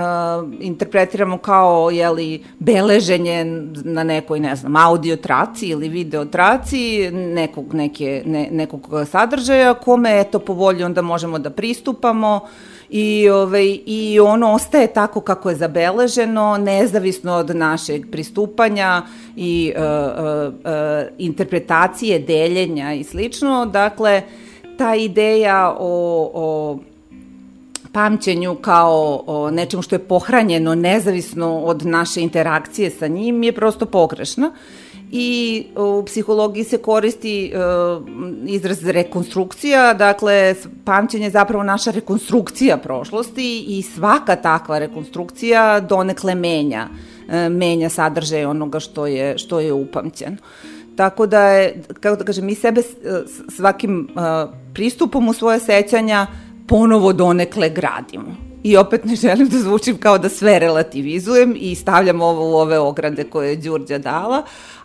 [0.60, 3.46] interpretiramo kao jeli, beleženje
[3.84, 10.20] na nekoj, ne znam, audio traci ili video traci nekog, neke, ne, nekog sadržaja kome,
[10.20, 12.40] eto, po volji onda možemo da pristupamo
[12.96, 19.02] i, ovaj, i ono ostaje tako kako je zabeleženo, nezavisno od našeg pristupanja
[19.36, 20.62] i uh, uh, uh,
[21.18, 23.66] interpretacije, deljenja i slično.
[23.66, 24.22] Dakle,
[24.78, 26.78] ta ideja o, o
[27.92, 33.86] pamćenju kao o nečemu što je pohranjeno nezavisno od naše interakcije sa njim je prosto
[33.86, 34.52] pogrešna
[35.12, 38.08] i u psihologiji se koristi uh,
[38.46, 46.88] izraz rekonstrukcija, dakle pamćenje je zapravo naša rekonstrukcija prošlosti i svaka takva rekonstrukcija donekle menja,
[47.28, 50.38] uh, menja sadržaj onoga što je, što je upamćeno.
[50.96, 52.82] Tako da je, kako da kažem, mi sebe
[53.50, 56.28] svakim uh, pristupom u svoje sećanja
[56.68, 58.36] ponovo donekle gradimo.
[58.64, 62.80] I opet ne želim da zvučim kao da sve relativizujem i stavljam ovo u ove
[62.80, 64.44] ograde koje je Đurđa dala,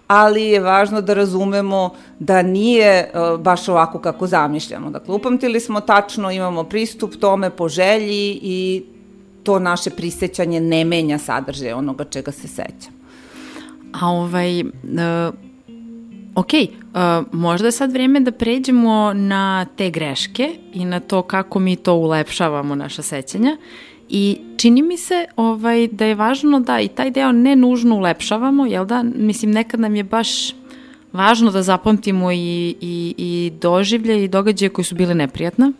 [0.08, 4.90] ali je važno da razumemo da nije uh, baš ovako kako zamišljamo.
[4.90, 8.84] Dakle, upamtili smo tačno, imamo pristup tome po želji i
[9.42, 12.90] to naše prisećanje ne menja sadržaj onoga čega se seća.
[14.00, 14.68] A ovaj, uh,
[16.34, 21.58] ok, uh, možda je sad vreme da pređemo na te greške i na to kako
[21.58, 23.56] mi to ulepšavamo naša sećanja.
[24.08, 28.66] I čini mi se ovaj, da je važno da i taj deo ne nužno ulepšavamo,
[28.66, 29.02] jel da?
[29.02, 30.54] Mislim, nekad nam je baš
[31.12, 35.72] važno da zapamtimo i, i, i doživlje i događaje koji su bile neprijatne.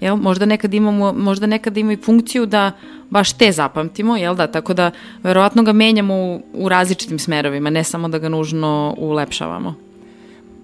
[0.00, 0.16] Jel?
[0.16, 2.72] Možda nekad imamo, možda nekad ima i funkciju da
[3.10, 4.46] baš te zapamtimo, jel da?
[4.46, 4.90] Tako da
[5.22, 9.85] verovatno ga menjamo u, u različitim smerovima, ne samo da ga nužno ulepšavamo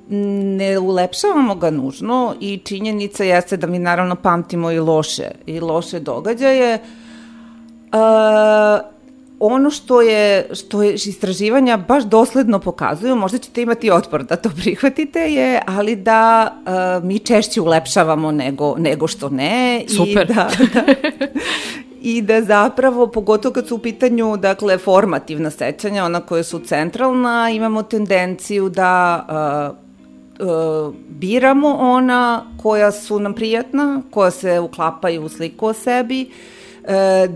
[0.08, 6.00] ne ulepšavamo ga nužno i činjenica jeste da mi naravno pamtimo i loše, i loše
[6.00, 6.78] događaje.
[7.92, 8.92] Uh,
[9.44, 14.50] ono što je, što je istraživanja baš dosledno pokazuju, možda ćete imati otpor da to
[14.56, 16.52] prihvatite, je, ali da
[16.98, 19.84] uh, mi češće ulepšavamo nego, nego što ne.
[19.88, 20.30] Super.
[20.30, 20.82] I da, da,
[22.12, 27.50] i da zapravo, pogotovo kad su u pitanju, dakle, formativna sećanja, ona koja su centralna,
[27.50, 29.81] imamo tendenciju da uh, uh,
[31.08, 36.88] biramo ona koja su nam prijatna, koja se uklapaju u sliku o sebi, uh,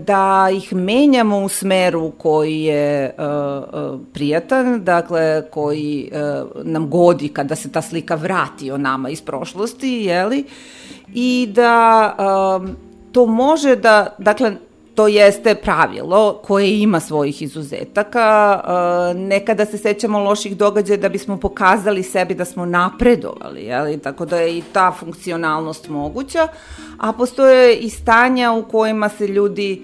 [0.05, 6.11] da ih menjamo u smeru koji je uh, prijatan, dakle koji
[6.63, 10.45] nam godi kada se ta slika vrati o nama iz prošlosti, jeli?
[11.13, 12.15] I da
[13.11, 14.55] to može da, dakle,
[14.97, 18.59] to jeste pravilo koje ima svojih izuzetaka.
[18.63, 23.97] Uh, nekada se sećamo loših događaja da bismo pokazali sebi da smo napredovali, jeli?
[23.97, 26.47] tako da je i ta funkcionalnost moguća,
[26.97, 29.81] a postoje i stanja u kojima se ljudi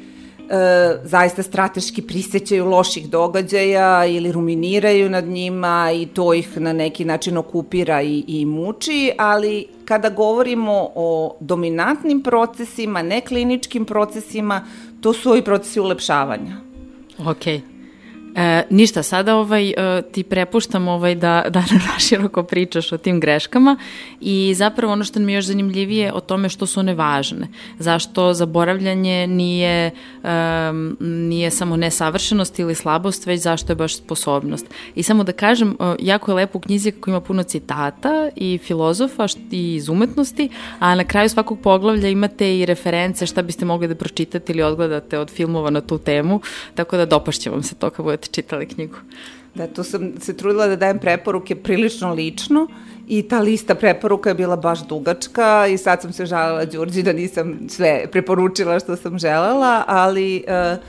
[0.50, 7.06] e, zaista strateški prisećaju loših događaja ili ruminiraju nad njima i to ih na neki
[7.06, 14.66] način okupira i, i muči, ali kada govorimo o dominantnim procesima, nekliničkim procesima,
[15.04, 16.58] to su ovi procesi ulepšavanja.
[17.26, 17.62] Okej.
[18.36, 21.64] E, ništa, sada ovaj, e, ti prepuštam ovaj da, da
[21.94, 23.78] naširoko pričaš o tim greškama
[24.22, 27.48] i zapravo ono što mi je još zanimljivije o tome što su one važne.
[27.80, 29.92] Zašto zaboravljanje nije,
[30.24, 34.66] um, nije samo nesavršenost ili slabost, već zašto je baš sposobnost.
[34.96, 39.26] I samo da kažem, jako je lepo u knjizi kako ima puno citata i filozofa
[39.52, 43.96] i iz umetnosti, a na kraju svakog poglavlja imate i reference šta biste mogli da
[43.96, 46.42] pročitate ili odgledate od filmova na tu temu,
[46.76, 48.98] tako da dopašće vam se to budete budete čitali knjigu.
[49.56, 52.68] Da, tu sam se trudila da dajem preporuke prilično lično
[53.08, 57.14] i ta lista preporuka je bila baš dugačka i sad sam se žalila Đurđi da
[57.14, 60.80] nisam sve preporučila što sam želela, ali uh,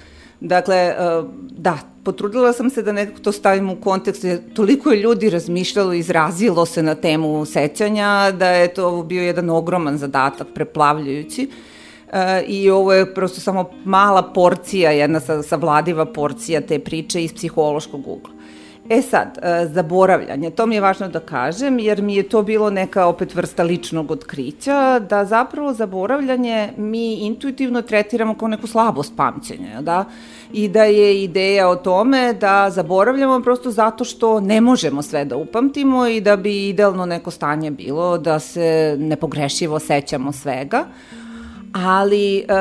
[0.40, 5.02] dakle, uh, da, potrudila sam se da nekako to stavim u kontekst, jer toliko je
[5.02, 10.46] ljudi razmišljalo i izrazilo se na temu sećanja, da je to bio jedan ogroman zadatak,
[10.54, 11.42] preplavljujući.
[11.42, 11.73] E,
[12.46, 18.08] i ovo je prosto samo mala porcija, jedna sa, savladiva porcija te priče iz psihološkog
[18.08, 18.34] ugla.
[18.88, 22.70] E sad, e, zaboravljanje, to mi je važno da kažem, jer mi je to bilo
[22.70, 29.80] neka opet vrsta ličnog otkrića, da zapravo zaboravljanje mi intuitivno tretiramo kao neku slabost pamćenja,
[29.80, 30.04] da?
[30.52, 35.36] I da je ideja o tome da zaboravljamo prosto zato što ne možemo sve da
[35.36, 40.84] upamtimo i da bi idealno neko stanje bilo da se nepogrešivo sećamo svega
[41.74, 42.54] ali uh,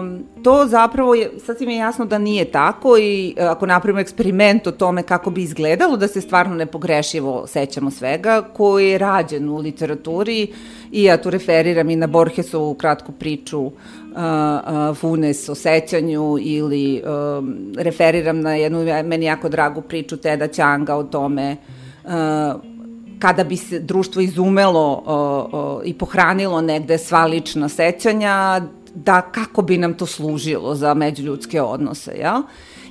[0.00, 4.66] um, to zapravo je, sasvim je jasno da nije tako i uh, ako napravimo eksperiment
[4.66, 9.56] o tome kako bi izgledalo da se stvarno nepogrešivo sećamo svega, koji je rađen u
[9.56, 10.52] literaturi
[10.92, 13.72] i ja tu referiram i na Borgesovu kratku priču uh,
[14.12, 17.44] uh, Funes o sećanju ili uh,
[17.76, 21.56] referiram na jednu meni jako dragu priču Teda Ćanga o tome
[23.20, 28.60] kada bi se društvo izumelo o, o, i pohranilo negde sva lična sećanja,
[28.94, 32.42] da kako bi nam to služilo za međuljudske odnose, jel?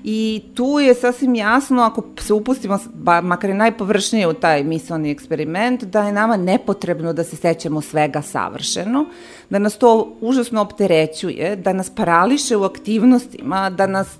[0.04, 5.12] I tu je sasvim jasno, ako se upustimo, ba, makar je najpovršnije u taj mislani
[5.12, 9.06] eksperiment, da je nama nepotrebno da se sećamo svega savršeno,
[9.50, 14.18] da nas to užasno opterećuje, da nas parališe u aktivnostima, da nas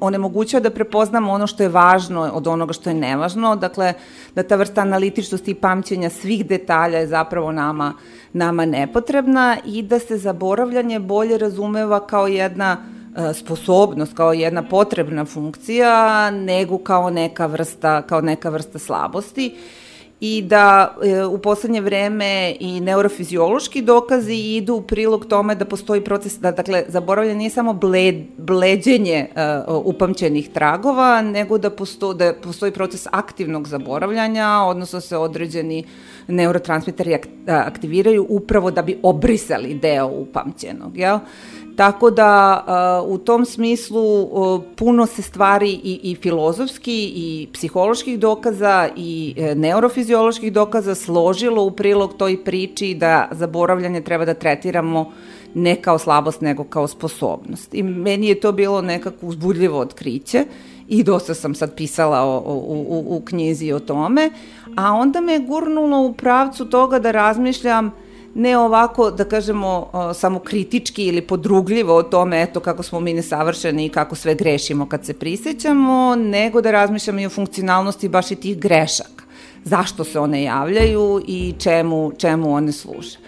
[0.00, 3.94] onemogućava da prepoznamo ono što je važno od onoga što je nevažno, dakle,
[4.34, 7.92] da ta vrsta analitičnosti i pamćenja svih detalja je zapravo nama,
[8.32, 12.76] nama nepotrebna i da se zaboravljanje bolje razumeva kao jedna
[13.34, 19.54] sposobnost kao jedna potrebna funkcija nego kao neka vrsta kao neka vrsta slabosti
[20.24, 26.04] i da e, u poslednje vreme i neurofiziološki dokazi idu u prilog tome da postoji
[26.04, 29.26] proces, da dakle zaboravljanje nije samo bled, bleđenje
[29.66, 35.84] uh, upamćenih tragova, nego da, posto, da postoji proces aktivnog zaboravljanja, odnosno se određeni
[36.28, 41.18] neurotransmiteri aktiviraju upravo da bi obrisali deo upamćenog, jel?
[41.76, 42.64] Tako da
[43.06, 44.28] u tom smislu
[44.76, 51.70] puno se stvari i, i filozofski i psiholoških dokaza i e, neurofizioloških dokaza složilo u
[51.70, 55.12] prilog toj priči da zaboravljanje treba da tretiramo
[55.54, 57.74] ne kao slabost nego kao sposobnost.
[57.74, 60.44] I meni je to bilo nekako uzbudljivo otkriće
[60.88, 64.30] i dosta sam sad pisala o, o, u, u knjizi o tome,
[64.76, 67.92] a onda me gurnulo u pravcu toga da razmišljam
[68.34, 73.86] ne ovako, da kažemo, samo kritički ili podrugljivo o tome, eto, kako smo mi nesavršeni
[73.86, 78.36] i kako sve grešimo kad se prisećamo, nego da razmišljamo i o funkcionalnosti baš i
[78.36, 79.24] tih grešaka.
[79.64, 83.21] Zašto se one javljaju i čemu, čemu one služe.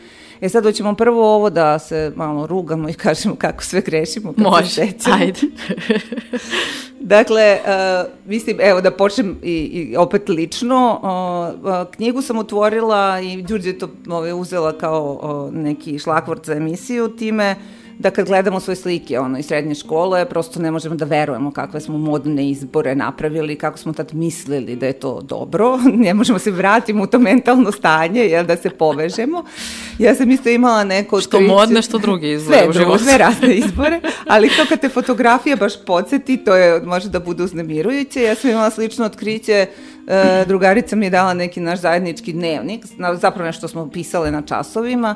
[0.45, 4.33] E sad hoćemo prvo ovo da se malo rugamo i kažemo kako sve grešimo.
[4.33, 4.83] Kako Može,
[5.13, 5.41] ajde.
[7.15, 11.01] dakle, uh, mislim, evo da počnem i, i opet lično.
[11.03, 16.53] Uh, uh, knjigu sam otvorila i Đurđe to ove, uzela kao uh, neki šlakvort za
[16.53, 20.95] emisiju, time uh, da kad gledamo svoje slike ono, iz srednje škole, prosto ne možemo
[20.95, 25.79] da verujemo kakve smo modne izbore napravili, kako smo tad mislili da je to dobro.
[26.07, 29.45] ne možemo se vratiti u to mentalno stanje, jel, da se povežemo.
[29.99, 31.21] Ja sam isto imala neko...
[31.21, 31.53] Što trici...
[31.53, 33.05] modne, što druge izbore sve, u životu.
[33.05, 37.43] Sve razne izbore, ali to kad te fotografija baš podsjeti, to je, može da bude
[37.43, 38.23] uznemirujuće.
[38.23, 39.67] Ja sam imala slično otkriće
[40.07, 42.85] E, drugarica mi je dala neki naš zajednički dnevnik,
[43.21, 45.15] zapravo nešto smo pisale na časovima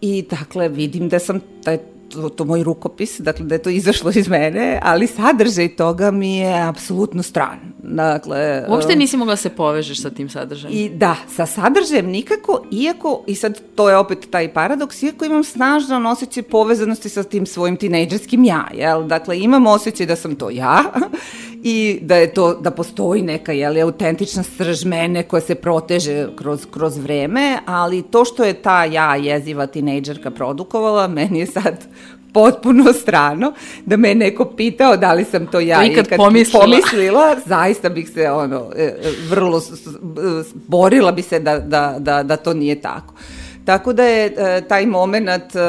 [0.00, 1.78] i dakle vidim da sam, je
[2.10, 6.36] to, to moj rukopis, dakle da je to izašlo iz mene, ali sadržaj toga mi
[6.36, 7.58] je apsolutno stran.
[7.82, 10.76] Dakle, Uopšte nisi mogla da se povežeš sa tim sadržajem.
[10.76, 15.44] I da, sa sadržajem nikako, iako, i sad to je opet taj paradoks, iako imam
[15.44, 19.06] snažan osjećaj povezanosti sa tim svojim tinejdžerskim ja, jel?
[19.06, 20.82] Dakle, imam osjećaj da sam to ja
[21.62, 26.66] i da je to, da postoji neka, jel, autentična srž mene koja se proteže kroz,
[26.70, 31.86] kroz vreme, ali to što je ta ja jeziva tinejdžerka produkovala, meni je sad
[32.32, 33.52] potpuno strano,
[33.86, 35.78] da me neko pitao da li sam to ja.
[35.78, 36.64] To ikad I kad pomislila.
[36.64, 38.94] pomislila, zaista bih se ono, e, e,
[39.28, 39.62] vrlo
[40.66, 43.14] borila bi se da, da, da, da to nije tako.
[43.64, 45.60] Tako da je e, taj moment e,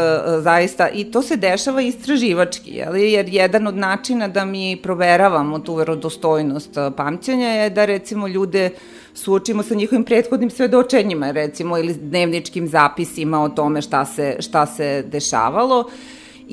[0.42, 3.12] zaista, i to se dešava istraživački, jeli?
[3.12, 8.70] jer jedan od načina da mi proveravamo tu verodostojnost e, pamćenja je da recimo ljude
[9.14, 15.04] suočimo sa njihovim prethodnim svedočenjima, recimo, ili dnevničkim zapisima o tome šta se, šta se
[15.08, 15.90] dešavalo.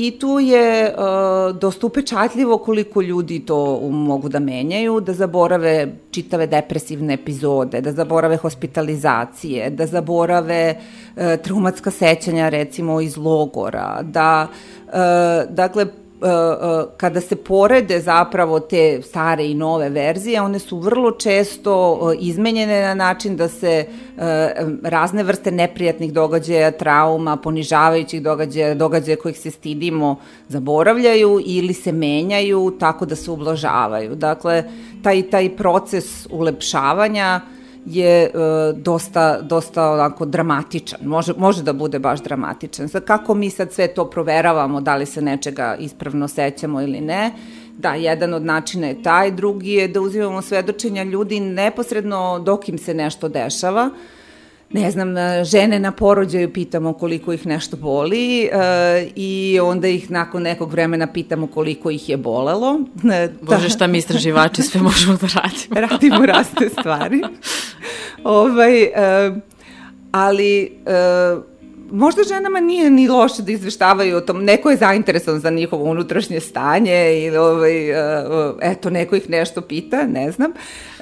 [0.01, 6.47] I tu je uh, dosta upečatljivo koliko ljudi to mogu da menjaju, da zaborave čitave
[6.47, 14.47] depresivne epizode, da zaborave hospitalizacije, da zaborave uh, traumatska sećanja recimo iz logora, da
[14.87, 14.93] uh,
[15.51, 15.87] dakle
[16.97, 22.83] kada se porede zapravo te stare i nove verzije, one su vrlo često uh, izmenjene
[22.83, 24.23] na način da se uh,
[24.83, 30.17] razne vrste neprijatnih događaja, trauma, ponižavajućih događaja, događaja kojih se stidimo,
[30.49, 34.15] zaboravljaju ili se menjaju tako da se ublažavaju.
[34.15, 34.65] Dakle,
[35.03, 37.41] taj, taj proces ulepšavanja
[37.91, 38.31] je e,
[38.77, 42.89] dosta, dosta onako dramatičan, može, može da bude baš dramatičan.
[42.89, 47.33] Sad kako mi sad sve to proveravamo, da li se nečega ispravno sećamo ili ne,
[47.79, 52.79] da, jedan od načina je taj, drugi je da uzimamo svedočenja ljudi neposredno dok im
[52.79, 53.91] se nešto dešava,
[54.71, 58.49] ne znam, e, žene na porođaju pitamo koliko ih nešto boli e,
[59.17, 62.81] i onda ih nakon nekog vremena pitamo koliko ih je bolelo.
[63.13, 65.81] E, Bože, šta mi istraživači sve možemo da radimo.
[65.91, 67.23] radimo razne stvari.
[68.25, 68.91] ovaj, e,
[70.13, 71.37] ali e,
[71.91, 76.41] možda ženama nije ni loše da izveštavaju o tom, neko je zainteresovan za njihovo unutrašnje
[76.41, 78.25] stanje ili ovaj, e,
[78.61, 80.53] eto, neko ih nešto pita, ne znam.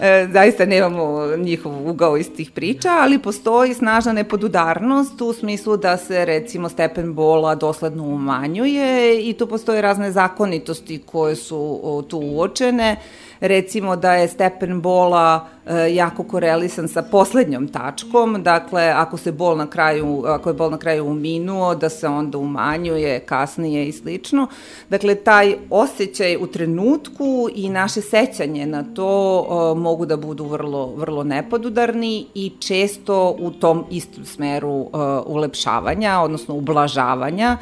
[0.01, 5.97] E, zaista nemamo njihov ugao iz tih priča, ali postoji snažna nepodudarnost u smislu da
[5.97, 12.97] se recimo stepen bola dosledno umanjuje i tu postoje razne zakonitosti koje su tu uočene
[13.41, 19.57] recimo da je stepen bola e, jako korelisan sa poslednjom tačkom, dakle ako se bol
[19.57, 24.47] na kraju, ako je bol na kraju uminuo, da se onda umanjuje kasnije i slično.
[24.89, 30.87] Dakle, taj osjećaj u trenutku i naše sećanje na to e, mogu da budu vrlo,
[30.97, 34.87] vrlo nepodudarni i često u tom istom smeru e,
[35.26, 37.57] ulepšavanja, odnosno ublažavanja,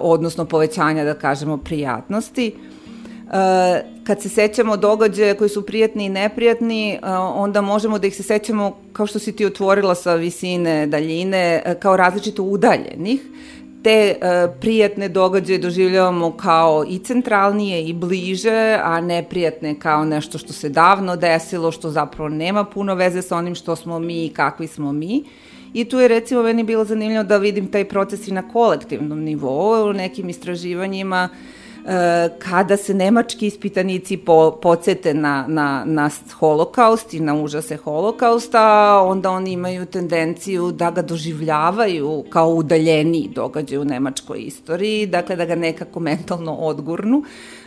[0.00, 2.54] odnosno povećanja, da kažemo, prijatnosti.
[3.32, 8.16] E, kad se sećamo događaja koji su prijatni i neprijatni, e, onda možemo da ih
[8.16, 13.20] se sećamo, kao što si ti otvorila sa visine, daljine, e, kao različito udaljenih.
[13.82, 14.14] Te
[14.60, 21.16] prijatne događaje doživljavamo kao i centralnije i bliže, a neprijatne kao nešto što se davno
[21.16, 25.24] desilo, što zapravo nema puno veze sa onim što smo mi i kakvi smo mi.
[25.74, 29.90] I tu je recimo meni bilo zanimljivo da vidim taj proces i na kolektivnom nivou,
[29.90, 31.55] u nekim istraživanjima e,
[32.38, 39.30] kada se nemački ispitanici po, podsete na, na, na holokaust i na užase holokausta, onda
[39.30, 45.54] oni imaju tendenciju da ga doživljavaju kao udaljeniji događaj u nemačkoj istoriji, dakle da ga
[45.54, 47.22] nekako mentalno odgurnu.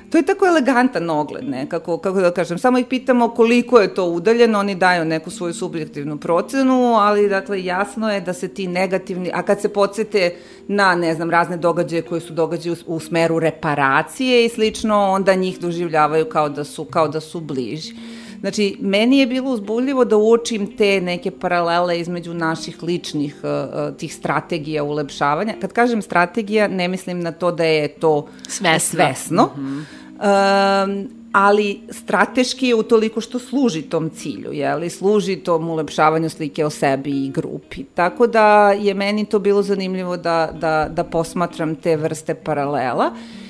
[0.09, 4.05] To je tako elegantan ogled nekako, kako da kažem, samo ih pitamo koliko je to
[4.05, 9.31] udaljeno, oni daju neku svoju subjektivnu procenu, ali dakle jasno je da se ti negativni,
[9.33, 10.35] a kad se podsete
[10.67, 15.35] na, ne znam, razne događaje koje su događaje u, u smeru reparacije i slično, onda
[15.35, 17.93] njih doživljavaju kao da su, kao da su bliži.
[18.39, 24.15] Znači, meni je bilo uzbudljivo da uočim te neke paralele između naših ličnih uh, tih
[24.15, 25.53] strategija ulepšavanja.
[25.61, 28.79] Kad kažem strategija, ne mislim na to da je to Svesno.
[28.79, 29.85] svesno mm
[30.19, 31.03] -hmm.
[31.03, 36.69] um, ali strateški je utoliko što služi tom cilju, jeli, služi tom ulepšavanju slike o
[36.69, 37.83] sebi i grupi.
[37.83, 43.05] Tako da je meni to bilo zanimljivo da, da, da posmatram te vrste paralela.
[43.05, 43.48] Uh,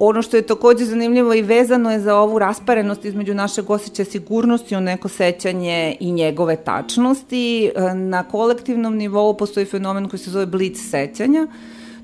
[0.00, 4.76] Ono što je takođe zanimljivo i vezano je za ovu rasparenost između našeg osjećaja sigurnosti
[4.76, 7.70] u neko sećanje i njegove tačnosti.
[7.94, 11.46] Na kolektivnom nivou postoji fenomen koji se zove blic sećanja.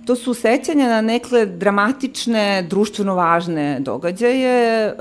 [0.06, 4.94] To su sećanja na nekle dramatične, društveno važne događaje.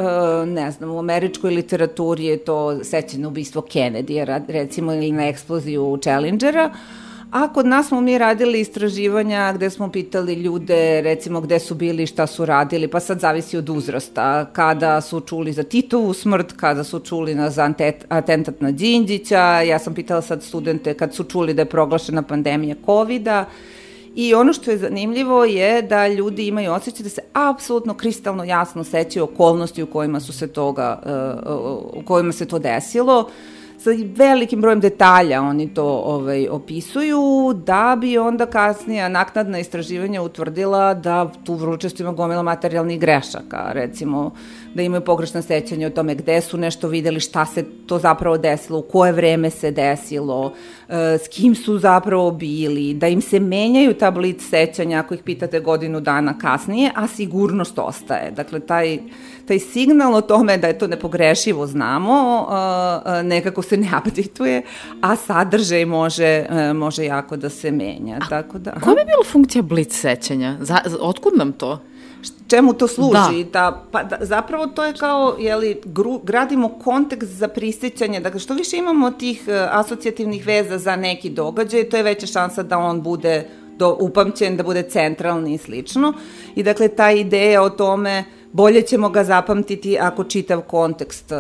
[0.46, 5.98] Ne znam, u američkoj literaturi je to sećanje na ubistvo Kennedy, recimo, ili na eksploziju
[6.02, 6.72] Challengera
[7.34, 12.08] A kod nas smo mi radili istraživanja gde smo pitali ljude, recimo gde su bili,
[12.08, 16.84] šta su radili, pa sad zavisi od uzrasta, kada su čuli za Titovu smrt, kada
[16.84, 17.74] su čuli na, za
[18.10, 22.76] atentat na Đinđića, ja sam pitala sad studente kad su čuli da je proglašena pandemija
[22.86, 23.46] COVID-a,
[24.16, 28.84] I ono što je zanimljivo je da ljudi imaju osjećaj da se apsolutno kristalno jasno
[28.84, 33.20] sećaju okolnosti u kojima su se toga, uh, u kojima se to desilo.
[33.20, 40.22] Uh, sa velikim brojem detalja oni to ovaj, opisuju, da bi onda kasnije naknadna istraživanja
[40.22, 44.32] utvrdila da tu često ima gomila materijalnih grešaka, recimo
[44.74, 48.80] da imaju pogrešna sećanja o tome gde su nešto videli, šta se to zapravo desilo,
[48.80, 50.54] u koje vreme se desilo,
[50.90, 55.24] e, s kim su zapravo bili, da im se menjaju ta blic sećanja ako ih
[55.24, 58.32] pitate godinu dana kasnije, a sigurnost ostaje.
[58.32, 59.00] Dakle, taj
[59.46, 62.48] taj signal o tome da je to nepogrešivo znamo,
[63.24, 64.62] nekako se ne updateuje,
[65.02, 68.18] a sadržaj može, e, može jako da se menja.
[68.22, 70.58] A, tako da, koja bi bila funkcija blic sećanja?
[70.60, 71.80] Za, otkud nam to?
[72.48, 73.44] Čemu to služi.
[73.44, 73.52] Da.
[73.52, 78.20] Ta, pa, da, zapravo to je kao, jeli, gru, gradimo kontekst za prisećanje.
[78.20, 82.64] Dakle, što više imamo tih uh, asocijativnih veza za neki događaj, to je veća šansa
[82.64, 83.48] da on bude
[83.78, 86.14] do, upamćen, da bude centralni i slično.
[86.56, 91.38] I dakle, ta ideja o tome bolje ćemo ga zapamtiti ako čitav kontekst uh,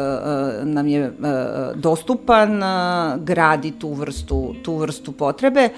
[0.67, 1.15] nam je uh,
[1.75, 5.69] dostupan, uh, gradi tu vrstu, tu vrstu potrebe,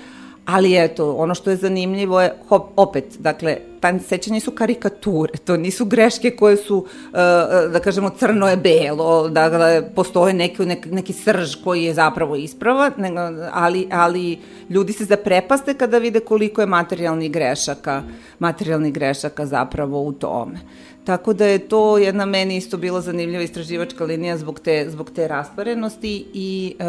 [0.46, 5.58] ali eto, ono što je zanimljivo je, hop, opet, dakle, ta sećanja su karikature, to
[5.58, 7.14] nisu greške koje su, uh,
[7.72, 12.92] da kažemo, crno je belo, dakle, postoje neki, neki, srž koji je zapravo isprava,
[13.52, 14.40] ali, ali
[14.70, 18.04] ljudi se zaprepaste kada vide koliko je materijalnih grešaka,
[18.40, 20.60] materijalnih grešaka zapravo u tome.
[21.06, 25.28] Tako da je to jedna meni isto bila zanimljiva istraživačka linija zbog te, zbog te
[25.28, 26.86] rasparenosti i uh,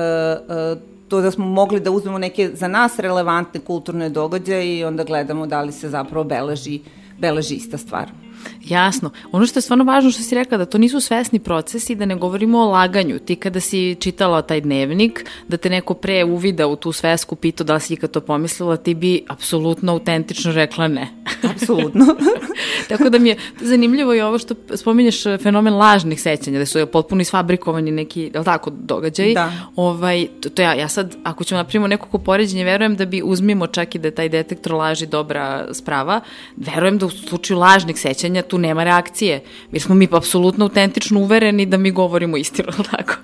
[0.77, 5.05] uh, to da smo mogli da uzmemo neke za nas relevantne kulturne događaje i onda
[5.05, 6.81] gledamo da li se zapravo beleži,
[7.19, 8.26] beleži ista stvar.
[8.65, 9.11] Jasno.
[9.33, 12.17] Ono što je stvarno važno što si rekla, da to nisu svesni procesi, da ne
[12.17, 13.19] govorimo o laganju.
[13.19, 17.65] Ti kada si čitala taj dnevnik, da te neko pre uvida u tu svesku, pitao
[17.65, 21.09] da li si ikad to pomislila, ti bi apsolutno autentično rekla ne.
[21.55, 22.07] Apsolutno.
[22.89, 27.23] Tako da mi je zanimljivo i ovo što spominješ fenomen lažnih sećanja, da su potpuno
[27.23, 29.35] isfabrikovani neki, je li tako, događaji.
[29.35, 29.53] Da.
[29.77, 33.67] Ovaj, to, to ja, ja sad, ako ćemo napravimo nekako poređenje, verujem da bi uzmimo
[33.67, 36.21] čak i da je taj detektor laži dobra sprava,
[36.57, 39.43] verujem da u slučaju lažnih sećanja tu nema reakcije.
[39.71, 43.15] Mi smo mi apsolutno autentično uvereni da mi govorimo istinu, tako?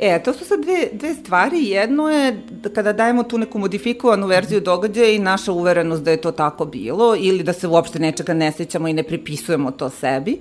[0.00, 1.64] E, to su sad dve, dve stvari.
[1.64, 6.20] Jedno je da kada dajemo tu neku modifikovanu verziju događaja i naša uverenost da je
[6.20, 10.38] to tako bilo ili da se uopšte nečega ne sećamo i ne pripisujemo to sebi.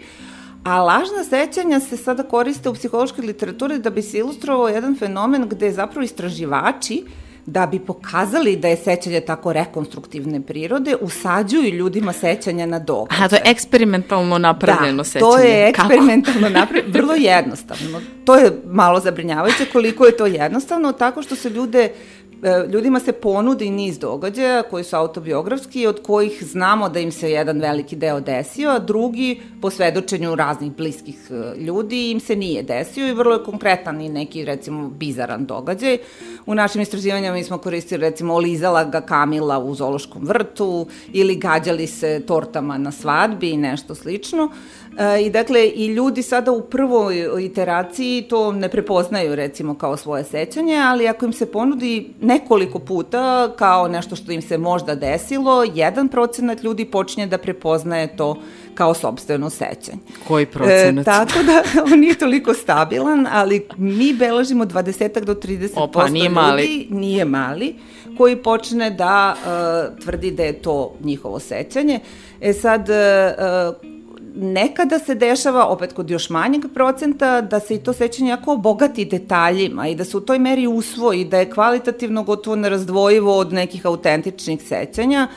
[0.63, 5.49] A lažna sećanja se sada koriste u psihološkoj literaturi da bi se ilustrovao jedan fenomen
[5.49, 12.13] gde zapravo istraživači uh, da bi pokazali da je sećanje tako rekonstruktivne prirode, usađuju ljudima
[12.13, 13.17] sećanja na događaj.
[13.17, 15.31] Aha, to je eksperimentalno napravljeno da, sećanje.
[15.31, 18.01] to je eksperimentalno napravljeno, vrlo jednostavno.
[18.25, 22.20] To je malo zabrinjavajuće koliko je to jednostavno, tako što se ljude E,
[22.69, 27.59] ljudima se ponudi niz događaja koji su autobiografski, od kojih znamo da im se jedan
[27.59, 33.07] veliki deo desio, a drugi, po svedočenju raznih bliskih e, ljudi, im se nije desio
[33.07, 35.97] i vrlo je konkretan i neki, recimo, bizaran događaj.
[36.45, 41.87] U našim istraživanjama mi smo koristili, recimo, olizala ga Kamila u zološkom vrtu ili gađali
[41.87, 44.49] se tortama na svadbi i nešto slično.
[44.97, 50.23] E, I dakle, i ljudi sada u prvoj iteraciji to ne prepoznaju recimo kao svoje
[50.23, 55.63] sećanje, ali ako im se ponudi nekoliko puta kao nešto što im se možda desilo,
[55.73, 58.41] jedan procenat ljudi počinje da prepoznaje to
[58.73, 59.97] kao sobstveno sećanje.
[60.27, 61.01] Koji procenat?
[61.01, 61.63] E, tako da
[61.93, 66.87] on nije toliko stabilan, ali mi beležimo 20 do 30% Opa, nije ljudi, mali.
[66.89, 67.75] nije mali,
[68.17, 71.99] koji počne da uh, tvrdi da je to njihovo sećanje.
[72.41, 73.90] E sad, uh,
[74.35, 79.05] nekada se dešava, opet kod još manjeg procenta, da se i to sećanje jako obogati
[79.05, 83.85] detaljima i da se u toj meri usvoji, da je kvalitativno gotovo nerazdvojivo od nekih
[83.85, 85.27] autentičnih sećanja.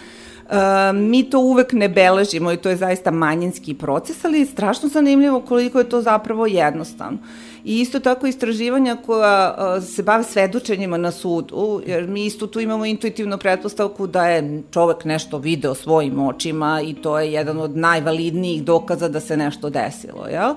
[0.44, 0.50] Uh,
[0.94, 5.78] mi to uvek ne beležimo i to je zaista manjinski proces, ali strašno zanimljivo koliko
[5.78, 7.18] je to zapravo jednostavno.
[7.64, 12.86] I isto tako istraživanja koja se bave svedočenjima na sudu, jer mi isto tu imamo
[12.86, 18.64] intuitivnu pretpostavku da je čovek nešto video svojim očima i to je jedan od najvalidnijih
[18.64, 20.54] dokaza da se nešto desilo, jel?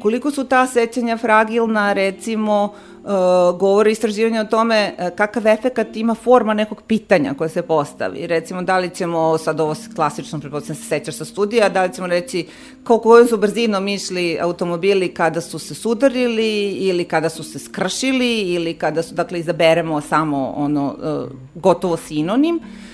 [0.00, 6.14] Koliko su ta sećanja fragilna, recimo, uh, govore istraživanje o tome uh, kakav efekat ima
[6.14, 8.26] forma nekog pitanja koje se postavi.
[8.26, 12.06] Recimo, da li ćemo, sad ovo klasično, prepostavljam se sećaš sa studija, da li ćemo
[12.06, 12.46] reći
[12.84, 18.40] kao kojom su brzinom išli automobili kada su se sudarili ili kada su se skršili
[18.40, 22.56] ili kada su, dakle, izaberemo samo ono, uh, gotovo sinonim.
[22.56, 22.91] E,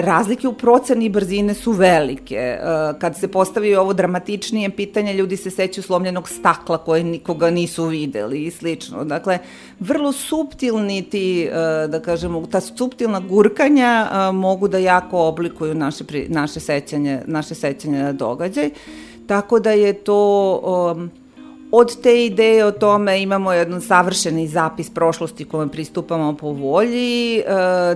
[0.00, 2.36] razlike u proceni brzine su velike.
[2.36, 2.58] E,
[2.98, 8.44] kad se postavi ovo dramatičnije pitanje, ljudi se sećaju slomljenog stakla koje nikoga nisu videli
[8.44, 9.04] i slično.
[9.04, 9.38] Dakle,
[9.80, 11.50] vrlo subtilni ti, e,
[11.88, 18.12] da kažemo, ta subtilna gurkanja mogu da jako oblikuju naše, naše sećanje, naše sećanje na
[18.12, 18.70] događaj.
[19.26, 20.60] Tako da je to
[20.94, 21.10] um,
[21.70, 27.44] Od te ideje o tome imamo jedan savršeni zapis prošlosti kome pristupamo po volji, e,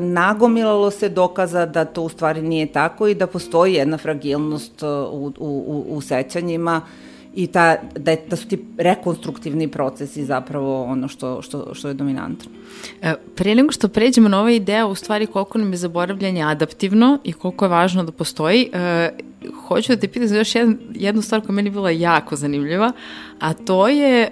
[0.01, 4.87] nagomilalo se dokaza da to u stvari nije tako i da postoji jedna fragilnost e,
[4.87, 6.81] u, u, u sećanjima
[7.35, 11.95] i ta, da, je, da su ti rekonstruktivni procesi zapravo ono što, što, što je
[11.95, 12.51] dominantno.
[13.03, 17.19] E, pre nego što pređemo na ove ideje, u stvari koliko nam je zaboravljanje adaptivno
[17.25, 19.11] i koliko je važno da postoji, e,
[19.67, 22.93] hoću da te pitam za još jedan, jednu stvar koja meni bila jako zanimljiva,
[23.41, 24.31] a to je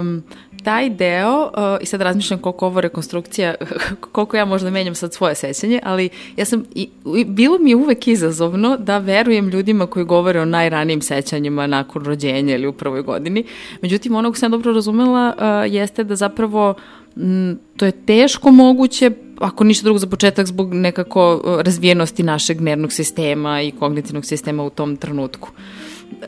[0.00, 0.22] um,
[0.64, 1.50] taj deo, uh,
[1.80, 3.54] i sad razmišljam koliko ovo rekonstrukcija,
[4.12, 6.88] koliko ja možda menjam sad svoje sećanje, ali ja sam, i,
[7.26, 12.54] bilo mi je uvek izazovno da verujem ljudima koji govore o najranijim sećanjima nakon rođenja
[12.54, 13.44] ili u prvoj godini.
[13.82, 16.74] Međutim, ono ko sam dobro razumela uh, jeste da zapravo
[17.16, 22.60] m, to je teško moguće ako ništa drugo za početak zbog nekako uh, razvijenosti našeg
[22.60, 25.48] nervnog sistema i kognitivnog sistema u tom trenutku.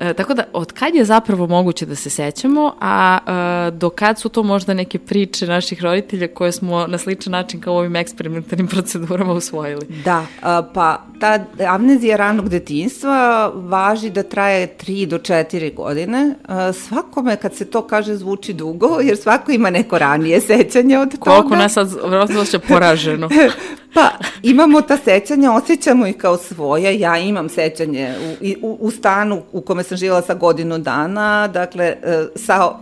[0.00, 3.18] E, tako da, od kad je zapravo moguće da se sećamo, a
[3.68, 7.60] e, do kad su to možda neke priče naših roditelja koje smo na sličan način
[7.60, 9.86] kao ovim eksperimentarnim procedurama usvojili?
[10.04, 16.34] Da, a, pa ta amnezija ranog detinstva važi da traje 3 do 4 godine.
[16.48, 21.10] A, svakome kad se to kaže zvuči dugo, jer svako ima neko ranije sećanje od
[21.10, 21.30] toga.
[21.30, 23.28] Koliko nas sad vrlo će poraženo.
[23.94, 24.10] pa,
[24.42, 27.00] imamo ta sećanja, osjećamo ih kao svoje.
[27.00, 28.14] Ja imam sećanje
[28.62, 32.72] u, u, u stanu u kome sam živjela sa godinu dana, dakle, e, sa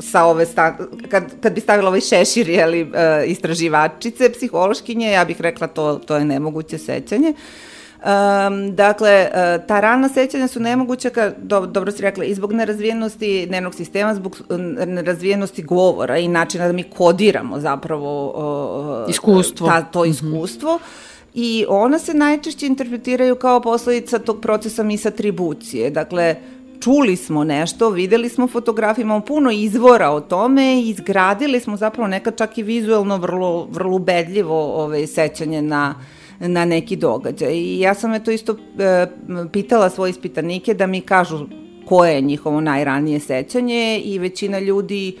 [0.00, 0.76] sa ove stan,
[1.10, 6.16] kad, kad bi stavila ovaj šešir, jeli, e, istraživačice, psihološkinje, ja bih rekla to, to
[6.16, 7.32] je nemoguće sećanje.
[7.98, 12.52] Um, dakle, uh, ta rana sećanja su nemoguća, ka, do, dobro si rekla, i zbog
[12.52, 14.36] nerazvijenosti nervnog sistema, zbog
[14.86, 18.26] nerazvijenosti govora i načina da mi kodiramo zapravo
[19.04, 19.66] uh, iskustvo.
[19.66, 20.10] Ta, to mhm.
[20.10, 20.74] iskustvo.
[20.74, 21.07] Mm -hmm
[21.40, 25.90] i ona se najčešće interpretiraju kao posledica tog procesa misatribucije.
[25.90, 26.36] Dakle,
[26.80, 32.08] čuli smo nešto, videli smo fotografije, imamo puno izvora o tome i izgradili smo zapravo
[32.08, 35.94] nekad čak i vizuelno vrlo, vrlo ubedljivo ove, sećanje na,
[36.40, 37.52] na neki događaj.
[37.52, 39.06] I ja sam to isto e,
[39.52, 41.46] pitala svoje ispitanike da mi kažu
[41.86, 45.18] koje je njihovo najranije sećanje i većina ljudi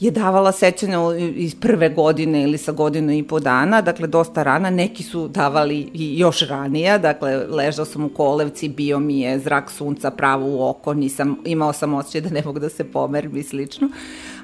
[0.00, 0.98] je davala sećanja
[1.34, 5.90] iz prve godine ili sa godinu i po dana, dakle dosta rana, neki su davali
[5.94, 10.68] i još ranija, dakle ležao sam u kolevci, bio mi je zrak sunca pravo u
[10.68, 13.88] oko, nisam, imao sam osjećaj da ne mogu da se pomerim i slično.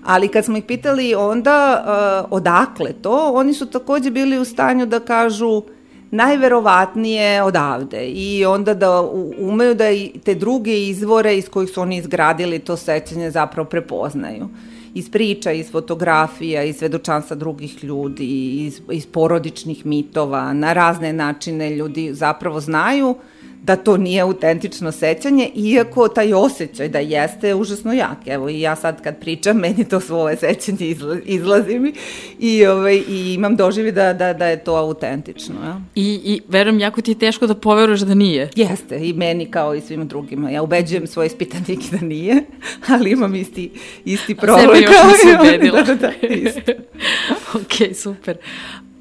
[0.05, 4.86] Ali kad smo ih pitali onda uh, odakle to, oni su takođe bili u stanju
[4.86, 5.62] da kažu
[6.11, 8.07] najverovatnije odavde.
[8.07, 9.00] I onda da
[9.38, 14.44] umeju da i te druge izvore iz kojih su oni izgradili to sećanje zapravo prepoznaju.
[14.44, 14.50] Uh,
[14.95, 18.26] iz priča, iz fotografija, iz svedočanstva drugih ljudi,
[18.66, 23.14] iz, iz porodičnih mitova, na razne načine ljudi zapravo znaju
[23.62, 28.18] da to nije autentično sećanje, iako taj osjećaj da jeste je užasno jak.
[28.26, 31.92] Evo i ja sad kad pričam, meni to svoje sećanje izla, izlazi mi
[32.38, 35.54] i, ovaj, i imam doživi da, da, da je to autentično.
[35.64, 35.80] Ja.
[35.94, 38.50] I, I verujem, jako ti je teško da poveruješ da nije.
[38.56, 40.50] Jeste, i meni kao i svim drugima.
[40.50, 42.44] Ja ubeđujem svoje ispitanike da nije,
[42.94, 43.70] ali imam isti,
[44.04, 44.66] isti problem.
[44.66, 45.82] Sebe još nisi ubedila.
[45.88, 46.72] da, da, isto.
[47.58, 48.36] ok, super.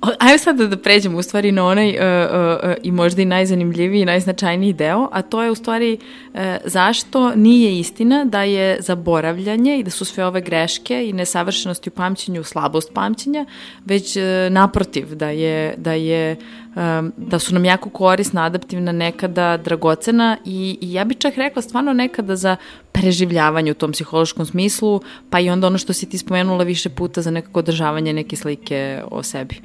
[0.02, 4.02] Ajmo sad da pređemo u stvari na onaj uh, uh, uh, i možda i najzanimljiviji
[4.02, 5.98] i najznačajniji deo, a to je u stvari
[6.34, 11.90] uh, zašto nije istina da je zaboravljanje i da su sve ove greške i nesavršenosti
[11.90, 13.46] u pamćenju slabost pamćenja,
[13.86, 16.36] već uh, naprotiv da je, da je
[16.76, 21.62] um, da su nam jako korisna, adaptivna, nekada dragocena i, i ja bih čak rekla
[21.62, 22.56] stvarno nekada za
[22.92, 27.22] preživljavanje u tom psihološkom smislu, pa i onda ono što si ti spomenula više puta
[27.22, 29.56] za nekako održavanje neke slike o sebi.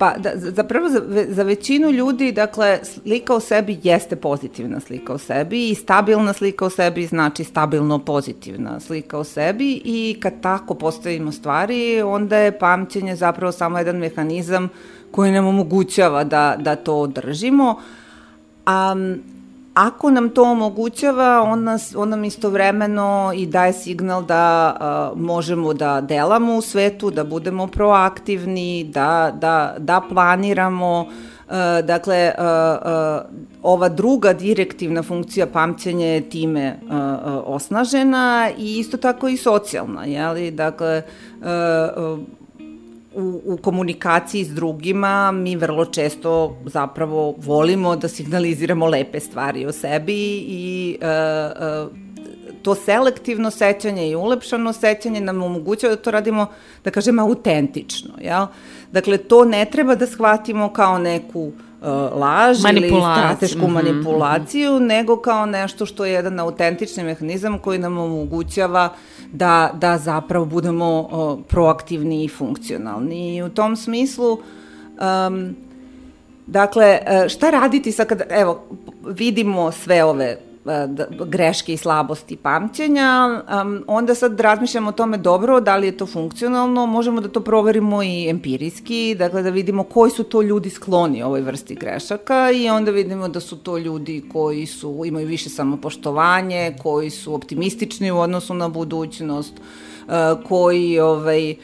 [0.00, 5.18] Pa, da, zapravo za, za većinu ljudi, dakle, slika o sebi jeste pozitivna slika o
[5.18, 10.74] sebi i stabilna slika o sebi znači stabilno pozitivna slika o sebi i kad tako
[10.74, 14.68] postavimo stvari, onda je pamćenje zapravo samo jedan mehanizam
[15.10, 17.76] koji nam omogućava da, da to održimo.
[18.66, 19.22] Um,
[19.74, 25.74] ako nam to omogućava, on, nas, on nam istovremeno i daje signal da a, možemo
[25.74, 31.06] da delamo u svetu, da budemo proaktivni, da, da, da planiramo,
[31.48, 33.22] a, dakle, a, a,
[33.62, 40.04] ova druga direktivna funkcija pamćenja je time a, a, osnažena i isto tako i socijalna,
[40.04, 40.50] jeli?
[40.50, 41.02] Dakle,
[41.42, 42.18] a, a,
[43.14, 49.72] u, u komunikaciji s drugima mi vrlo često zapravo volimo da signaliziramo lepe stvari o
[49.72, 51.86] sebi i e, e,
[52.62, 56.46] to selektivno sećanje i ulepšano sećanje nam omogućava da to radimo,
[56.84, 58.10] da kažem, autentično.
[58.20, 58.46] Jel?
[58.92, 61.69] Dakle, to ne treba da shvatimo kao neku uh,
[62.14, 63.72] laž ili stratešku mm -hmm.
[63.72, 68.92] manipulaciju, nego kao nešto što je jedan autentični mehanizam koji nam omogućava
[69.32, 73.36] da, da zapravo budemo uh, proaktivni i funkcionalni.
[73.36, 75.56] I u tom smislu um,
[76.50, 78.62] Dakle, e, šta raditi sad kada, evo,
[79.06, 80.38] vidimo sve ove
[81.26, 83.42] greške i slabosti pamćenja,
[83.86, 88.02] onda sad razmišljamo o tome dobro, da li je to funkcionalno, možemo da to proverimo
[88.02, 92.90] i empirijski, dakle da vidimo koji su to ljudi skloni ovoj vrsti grešaka i onda
[92.90, 98.54] vidimo da su to ljudi koji su, imaju više samopoštovanje, koji su optimistični u odnosu
[98.54, 100.14] na budućnost, uh,
[100.48, 101.58] koji ovaj, uh,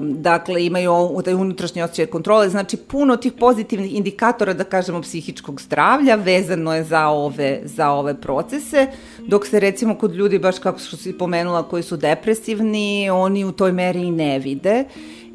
[0.00, 6.14] dakle imaju taj unutrašnji osjećaj kontrole, znači puno tih pozitivnih indikatora, da kažemo, psihičkog zdravlja
[6.14, 8.86] vezano je za ove, za ove procese,
[9.18, 13.52] dok se recimo kod ljudi, baš kako što si pomenula, koji su depresivni, oni u
[13.52, 14.84] toj meri i ne vide.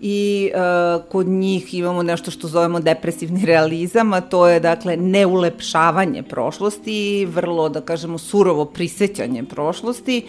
[0.02, 6.24] I uh, kod njih imamo nešto što zovemo depresivni realizam, a to je dakle neulepšavanje
[6.24, 10.26] prošlosti, vrlo da kažemo surovo prisećanje prošlosti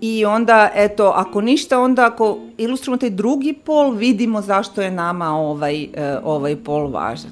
[0.00, 5.36] I onda, eto, ako ništa, onda ako ilustrujemo taj drugi pol, vidimo zašto je nama
[5.36, 7.30] ovaj, e, ovaj pol važan.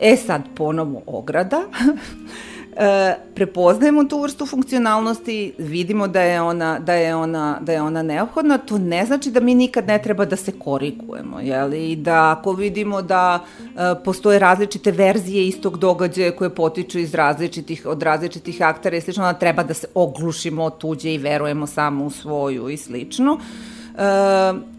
[0.00, 1.60] E sad, ponovo ograda.
[2.76, 8.02] e, prepoznajemo tu vrstu funkcionalnosti, vidimo da je ona da je ona da je ona
[8.02, 11.92] neophodna, to ne znači da mi nikad ne treba da se korigujemo, je li?
[11.92, 13.68] I da ako vidimo da e,
[14.04, 19.32] postoje različite verzije istog događaja koje potiču iz različitih od različitih aktera i slično, da
[19.32, 23.32] treba da se oglušimo od tuđe i verujemo samo u svoju i slično.
[23.32, 23.73] Uh,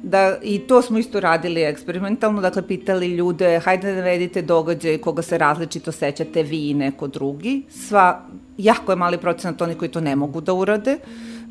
[0.04, 5.22] da, I to smo isto radili eksperimentalno, dakle pitali ljude, hajde da navedite događaj koga
[5.22, 7.64] se različito sećate vi i neko drugi.
[7.70, 8.22] Sva,
[8.58, 10.98] jako je mali procenat oni koji to ne mogu da urade,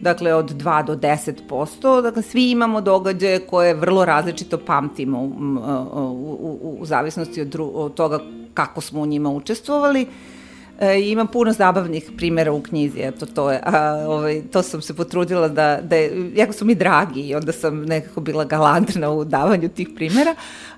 [0.01, 6.59] dakle od 2 do 10%, dakle svi imamo događaje koje vrlo različito pamtimo u, u,
[6.63, 8.19] u, u zavisnosti od, dru, od toga
[8.55, 10.03] kako smo u njima učestvovali.
[10.03, 10.34] Uh,
[10.81, 14.95] E, ima puno zabavnih primjera u knjizi, eto to je, a, ovaj, to sam se
[14.95, 19.25] potrudila da, da je, jako su mi dragi i onda sam nekako bila galantna u
[19.25, 20.35] davanju tih primjera,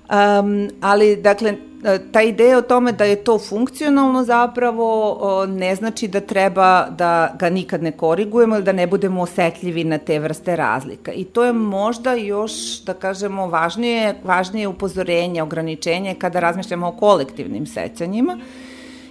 [0.09, 5.75] um, ali dakle, e, ta ideja o tome da je to funkcionalno zapravo o, ne
[5.75, 10.19] znači da treba da ga nikad ne korigujemo ili da ne budemo osetljivi na te
[10.19, 11.11] vrste razlika.
[11.11, 17.65] I to je možda još, da kažemo, važnije, važnije upozorenje, ograničenje kada razmišljamo o kolektivnim
[17.65, 18.37] sećanjima,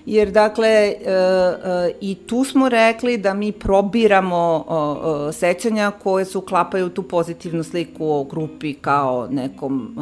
[0.07, 4.65] jer dakle e, e, i tu smo rekli da mi probiramo
[5.29, 9.97] e, sećanja koje se uklapaju tu pozitivnu sliku o grupi kao nekom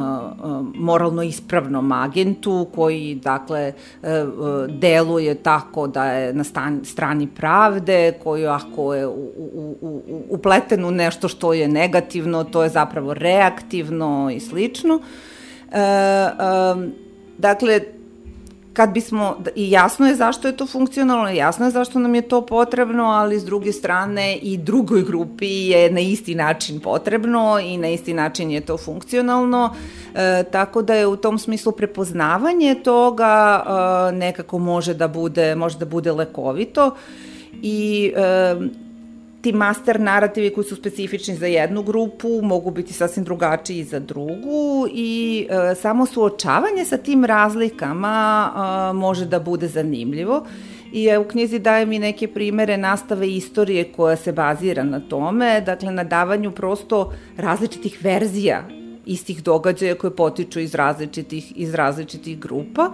[0.75, 3.73] moralno ispravnom agentu koji dakle
[4.69, 6.45] deluje tako da je na
[6.85, 9.09] strani pravde, koji ako je
[10.29, 15.01] upleten u nešto što je negativno, to je zapravo reaktivno i slično.
[15.73, 16.31] E, e,
[17.39, 17.81] dakle,
[18.75, 22.47] kad bismo, i jasno je zašto je to funkcionalno, jasno je zašto nam je to
[22.47, 27.89] potrebno, ali s druge strane i drugoj grupi je na isti način potrebno i na
[27.89, 29.75] isti način je to funkcionalno,
[30.15, 35.79] e, tako da je u tom smislu prepoznavanje toga e, nekako može da bude, može
[35.79, 36.95] da bude lekovito
[37.63, 38.57] i e,
[39.45, 44.89] ti master narativi koji su specifični za jednu grupu mogu biti sasvim drugačiji za drugu
[44.93, 50.47] i e, samo suočavanje sa tim razlikama e, može da bude zanimljivo.
[50.93, 55.61] I e, u knjizi daje mi neke primere nastave istorije koja se bazira na tome,
[55.61, 58.65] dakle na davanju prosto različitih verzija
[59.07, 62.91] istih događaja koje potiču iz različitih, iz različitih grupa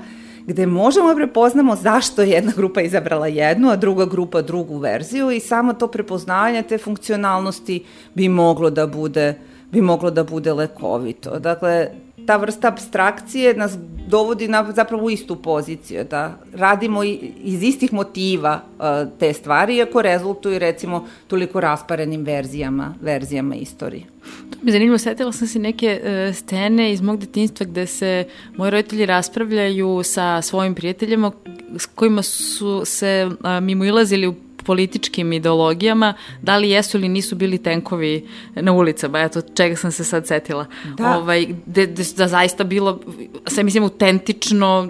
[0.50, 5.30] gde možemo da prepoznamo zašto je jedna grupa izabrala jednu, a druga grupa drugu verziju
[5.30, 7.84] i samo to prepoznavanje te funkcionalnosti
[8.14, 9.34] bi moglo da bude
[9.70, 11.38] bi moglo da bude lekovito.
[11.38, 11.90] Dakle,
[12.30, 13.72] ta vrsta abstrakcije nas
[14.08, 18.84] dovodi na zapravo u istu poziciju, da radimo iz istih motiva uh,
[19.18, 24.04] te stvari, iako rezultuju recimo toliko rasparenim verzijama, verzijama istorije.
[24.50, 28.24] To mi je zanimljivo, setila sam se neke uh, scene iz mog detinstva gde se
[28.56, 31.32] moji roditelji raspravljaju sa svojim prijateljima
[31.78, 34.34] s kojima su se uh, mimo ilazili u
[34.70, 36.12] političkim ideologijama,
[36.42, 40.66] da li jesu ili nisu bili tenkovi na ulicama, eto, čega sam se sad setila.
[40.96, 41.16] Da.
[41.18, 43.00] Ovaj, de, de, da zaista bilo,
[43.46, 44.88] sve mislim, autentično,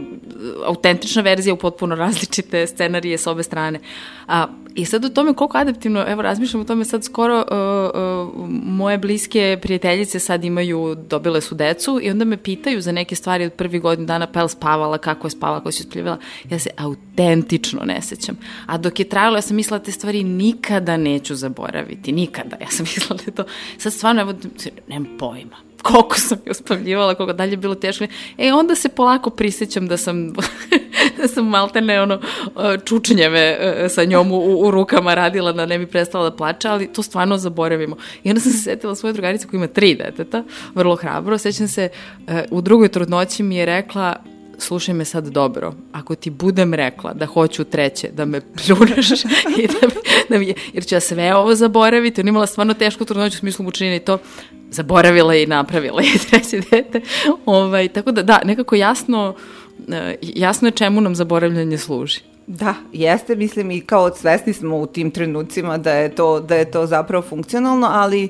[0.67, 3.81] autentična verzija u potpuno različite scenarije s obe strane.
[4.29, 8.49] A, I sad o tome koliko adaptivno, evo razmišljam o tome sad skoro, uh, uh,
[8.65, 13.45] moje bliske prijateljice sad imaju, dobile su decu i onda me pitaju za neke stvari
[13.45, 16.19] od prvi godin dana, pa je spavala, kako je spavala, kako se uspljivila.
[16.51, 18.39] Ja se autentično ne sećam.
[18.67, 22.57] A dok je trajalo, ja sam mislila te stvari nikada neću zaboraviti, nikada.
[22.61, 23.45] Ja sam mislila da to,
[23.79, 24.35] sad stvarno, evo,
[24.89, 28.05] nemam pojma koliko sam je uspavljivala, koliko dalje je bilo teško.
[28.39, 30.33] E, onda se polako prisjećam da sam,
[31.21, 32.21] da sam maltene ono,
[32.85, 36.93] čučnjeve e, sa njom u, u rukama radila da ne bi prestala da plače, ali
[36.93, 37.97] to stvarno zaboravimo.
[38.25, 41.39] I onda sam se setila svoje drugarice koja ima tri deteta, vrlo hrabro.
[41.39, 41.89] Sećam se,
[42.29, 44.17] e, u drugoj trudnoći mi je rekla,
[44.61, 49.11] slušaj me sad dobro, ako ti budem rekla da hoću treće, da me pljuneš
[49.63, 49.95] i da mi,
[50.29, 53.65] da mi, jer ću ja sve ovo zaboraviti, on imala stvarno tešku trudnoću u smislu
[53.65, 54.19] mučenja i to
[54.71, 57.01] zaboravila i napravila i treće dete.
[57.47, 59.35] Ovaj, tako da, da, nekako jasno,
[59.89, 62.21] eh, jasno je čemu nam zaboravljanje služi.
[62.47, 66.71] Da, jeste, mislim i kao svesni smo u tim trenucima da je to, da je
[66.71, 68.29] to zapravo funkcionalno, ali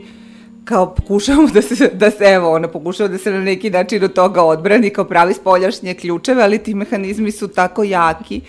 [0.71, 4.13] kao pokušavamo da se, da se evo, ona pokušava da se na neki način od
[4.13, 8.41] toga odbrani kao pravi spoljašnje ključeve, ali ti mehanizmi su tako jaki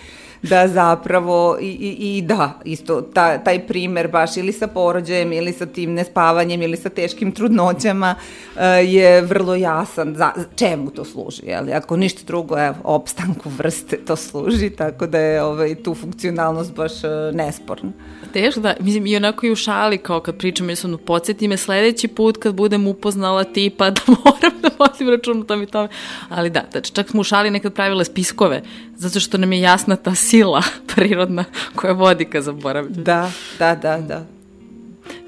[0.42, 5.52] da zapravo i, i, i da, isto ta, taj primer baš ili sa porođajem ili
[5.52, 11.42] sa tim nespavanjem ili sa teškim trudnoćama uh, je vrlo jasan za, čemu to služi,
[11.46, 11.72] jeli?
[11.72, 16.92] Ako ništa drugo, evo, opstanku vrste to služi, tako da je ovaj, tu funkcionalnost baš
[16.92, 17.92] uh, nesporna.
[18.32, 22.08] Teško da, mislim, i onako i u šali, kao kad pričam, jednostavno, podsjeti me sledeći
[22.08, 25.88] put kad budem upoznala tipa da moram da vodim račun o tom i tome.
[26.28, 28.62] Ali da, znači, čak smo u šali nekad pravile spiskove,
[28.96, 30.62] zato što nam je jasna ta sila
[30.94, 33.04] prirodna koja vodi ka zaboravljanju.
[33.04, 34.24] Da, da, da, da.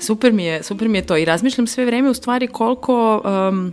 [0.00, 3.72] Super mi je, super mi je to i razmišljam sve vreme u stvari koliko um,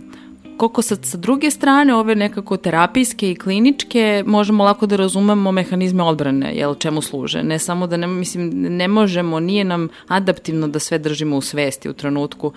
[0.56, 6.02] koliko sa, sa druge strane ove nekako terapijske i kliničke možemo lako da razumemo mehanizme
[6.02, 7.42] odbrane, jel, čemu služe.
[7.42, 11.88] Ne samo da ne, mislim, ne možemo, nije nam adaptivno da sve držimo u svesti
[11.88, 12.52] u trenutku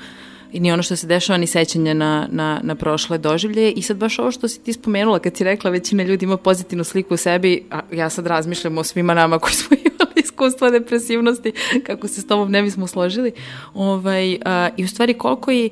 [0.56, 3.72] i ni ono što se dešava, ni sećanje na, na, na prošle doživlje.
[3.72, 6.84] I sad baš ovo što si ti spomenula, kad si rekla većina ljudi ima pozitivnu
[6.84, 11.52] sliku u sebi, a ja sad razmišljam o svima nama koji smo imali iskustva depresivnosti,
[11.84, 13.32] kako se s tobom ne bismo složili.
[13.74, 15.70] Ovaj, a, I u stvari koliko i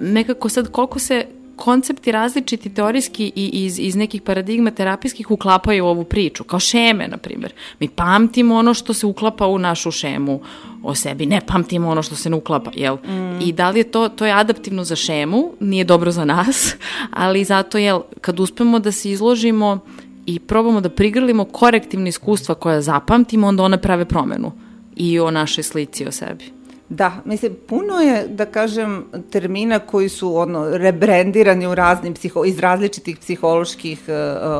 [0.00, 1.26] nekako sad, koliko se
[1.56, 7.08] koncepti različiti teorijski i iz, iz nekih paradigma terapijskih uklapaju u ovu priču, kao šeme,
[7.08, 7.52] na primjer.
[7.80, 10.40] Mi pamtimo ono što se uklapa u našu šemu
[10.82, 12.96] o sebi, ne pamtimo ono što se ne uklapa, jel?
[12.96, 13.40] Mm.
[13.40, 16.76] I da li je to, to je adaptivno za šemu, nije dobro za nas,
[17.24, 19.78] ali zato, jel, kad uspemo da se izložimo
[20.26, 24.52] i probamo da prigrlimo korektivne iskustva koja zapamtimo, onda one prave promenu
[24.96, 26.63] i o našoj slici o sebi.
[26.94, 32.58] Da, mislim, puno je, da kažem, termina koji su ono, rebrendirani u raznim psiho, iz
[32.58, 34.14] različitih psiholoških uh,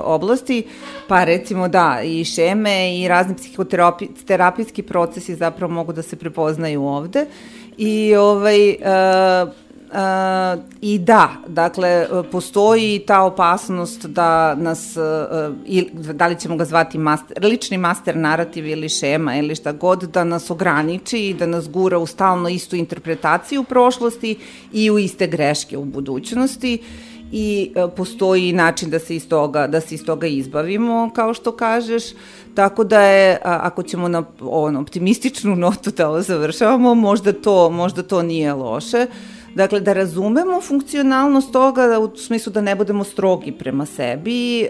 [0.04, 0.62] oblasti,
[1.08, 7.26] pa recimo da, i šeme i razni psihoterapijski procesi zapravo mogu da se prepoznaju ovde.
[7.76, 9.63] I ovaj, uh,
[10.80, 14.96] I da, dakle, postoji ta opasnost da nas,
[15.66, 20.02] i, da li ćemo ga zvati master, lični master narativ ili šema ili šta god,
[20.02, 24.38] da nas ograniči i da nas gura u stalno istu interpretaciju u prošlosti
[24.72, 26.78] i u iste greške u budućnosti.
[27.32, 31.52] I uh, postoji način da se iz toga, da se iz toga izbavimo, kao što
[31.52, 32.04] kažeš,
[32.54, 38.22] tako da je, ako ćemo na ono, optimističnu notu da završavamo, možda to, možda to
[38.22, 43.86] nije loše, uh, Dakle, da razumemo funkcionalnost toga u smislu da ne budemo strogi prema
[43.86, 44.68] sebi, e,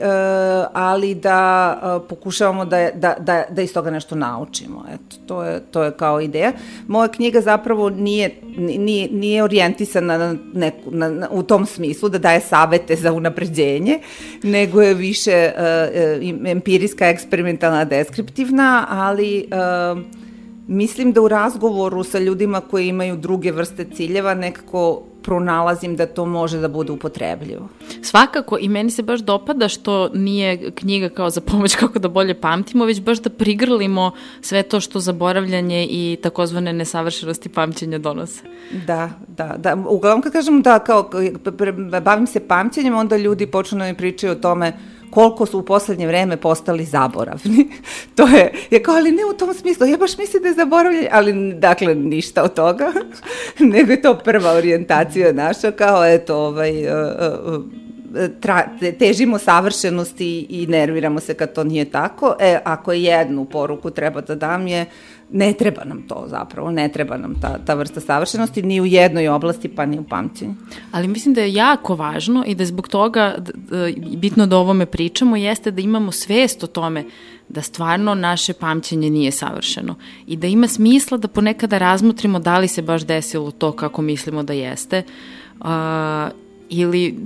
[0.73, 1.75] ali da
[2.05, 4.85] e, pokušavamo da, da, da, da iz toga nešto naučimo.
[4.95, 6.53] Eto, to je, to je kao ideja.
[6.87, 12.19] Moja knjiga zapravo nije, nije, nije orijentisana na neku, na, na, u tom smislu da
[12.19, 13.99] daje savete za unapređenje,
[14.43, 19.45] nego je više e, e, empirijska, eksperimentalna, deskriptivna, ali e,
[20.67, 26.27] Mislim da u razgovoru sa ljudima koji imaju druge vrste ciljeva nekako pronalazim da to
[26.27, 27.69] može da bude upotrebljivo.
[28.03, 32.41] Svakako i meni se baš dopada što nije knjiga kao za pomoć kako da bolje
[32.41, 34.11] pamtimo, već baš da prigrlimo
[34.41, 38.43] sve to što zaboravljanje i takozvane nesavršenosti pamćenja donose.
[38.87, 39.77] Da, da, da.
[39.89, 41.11] Uglavnom kad kažem da kao
[42.03, 44.73] bavim se pamćenjem, onda ljudi počnu da mi pričaju o tome
[45.15, 47.69] koliko su u poslednje vreme postali zaboravni.
[48.17, 51.09] to je, je kao, ali ne u tom smislu, ja baš mislim da je zaboravljanje,
[51.13, 52.93] ali dakle ništa od toga,
[53.73, 56.93] nego je to prva orijentacija naša, kao eto, ovaj, uh,
[57.47, 57.65] uh,
[58.41, 62.37] tra, težimo savršenosti i nerviramo se kad to nije tako.
[62.41, 64.87] E, ako jednu poruku treba da dam je,
[65.35, 69.29] ne treba nam to zapravo, ne treba nam ta, ta vrsta savršenosti ni u jednoj
[69.29, 70.55] oblasti pa ni u pamćenju.
[70.93, 73.35] Ali mislim da je jako važno i da je zbog toga
[74.17, 77.05] bitno da o ovome pričamo jeste da imamo svest o tome
[77.49, 79.95] da stvarno naše pamćenje nije savršeno
[80.27, 84.43] i da ima smisla da ponekada razmotrimo da li se baš desilo to kako mislimo
[84.43, 85.03] da jeste
[85.61, 85.67] uh,
[86.69, 87.17] ili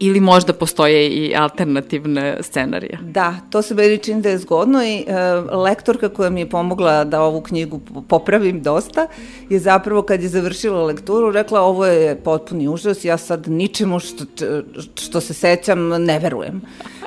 [0.00, 2.98] ili možda postoje i alternativne scenarije.
[3.02, 5.14] Da, to se meni čini da je zgodno i e,
[5.56, 9.06] lektorka koja mi je pomogla da ovu knjigu popravim dosta
[9.48, 14.24] je zapravo kad je završila lekturu rekla ovo je potpuni užas, ja sad ničemu što,
[14.94, 16.62] što se sećam ne verujem.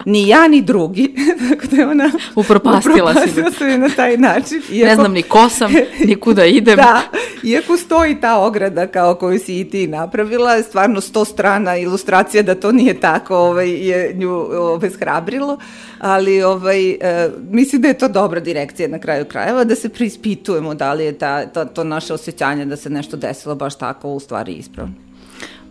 [0.06, 1.16] Ni ja ni drugi.
[1.50, 4.62] Tako da je ona upropastila, upropastila se na taj način.
[4.72, 5.74] Iako, ne znam ni ko sam,
[6.06, 6.76] ni kuda idem.
[6.76, 7.02] da,
[7.44, 12.56] iako stoji ta ograda kao koju si i ti napravila, stvarno sto strana ilustracija da
[12.56, 15.58] to nije tako, ovaj, je nju obeshrabrilo,
[16.00, 20.74] ali ovaj, e, mislim da je to dobra direkcija na kraju krajeva, da se preispitujemo
[20.76, 24.20] da li je ta, ta, to naše osjećanje da se nešto desilo baš tako u
[24.20, 24.94] stvari ispravno.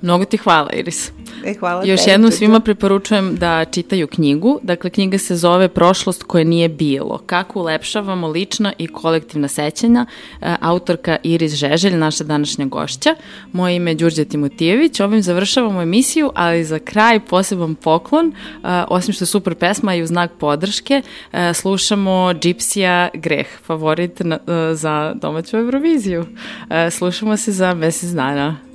[0.02, 1.12] Mnogo ti hvala, Iris.
[1.44, 4.58] E, hvala Još te, jednom svima preporučujem da čitaju knjigu.
[4.62, 7.18] Dakle, knjiga se zove Prošlost koje nije bilo.
[7.26, 10.06] Kako ulepšavamo lična i kolektivna sećanja.
[10.40, 13.14] E, autorka Iris Žeželj, naša današnja gošća.
[13.52, 15.00] Moje ime je Đurđe Timotijević.
[15.00, 18.26] Ovim završavamo emisiju, ali za kraj poseban poklon.
[18.26, 18.32] E,
[18.88, 24.38] osim što je super pesma i u znak podrške, e, slušamo Gypsija Greh, favorit na,
[24.74, 26.26] za domaću Euroviziju.
[26.90, 28.69] Slušamo se za mesec dana.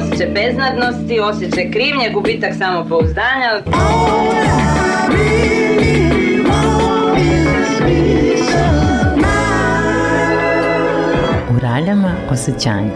[0.00, 3.62] osjećaj beznadnosti, osjećaj krivnje, gubitak samopouzdanja.
[11.50, 12.90] U raljama osjećanja.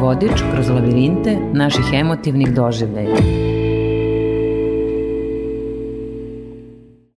[0.00, 3.39] Vodič kroz labirinte naših emotivnih doživljaja.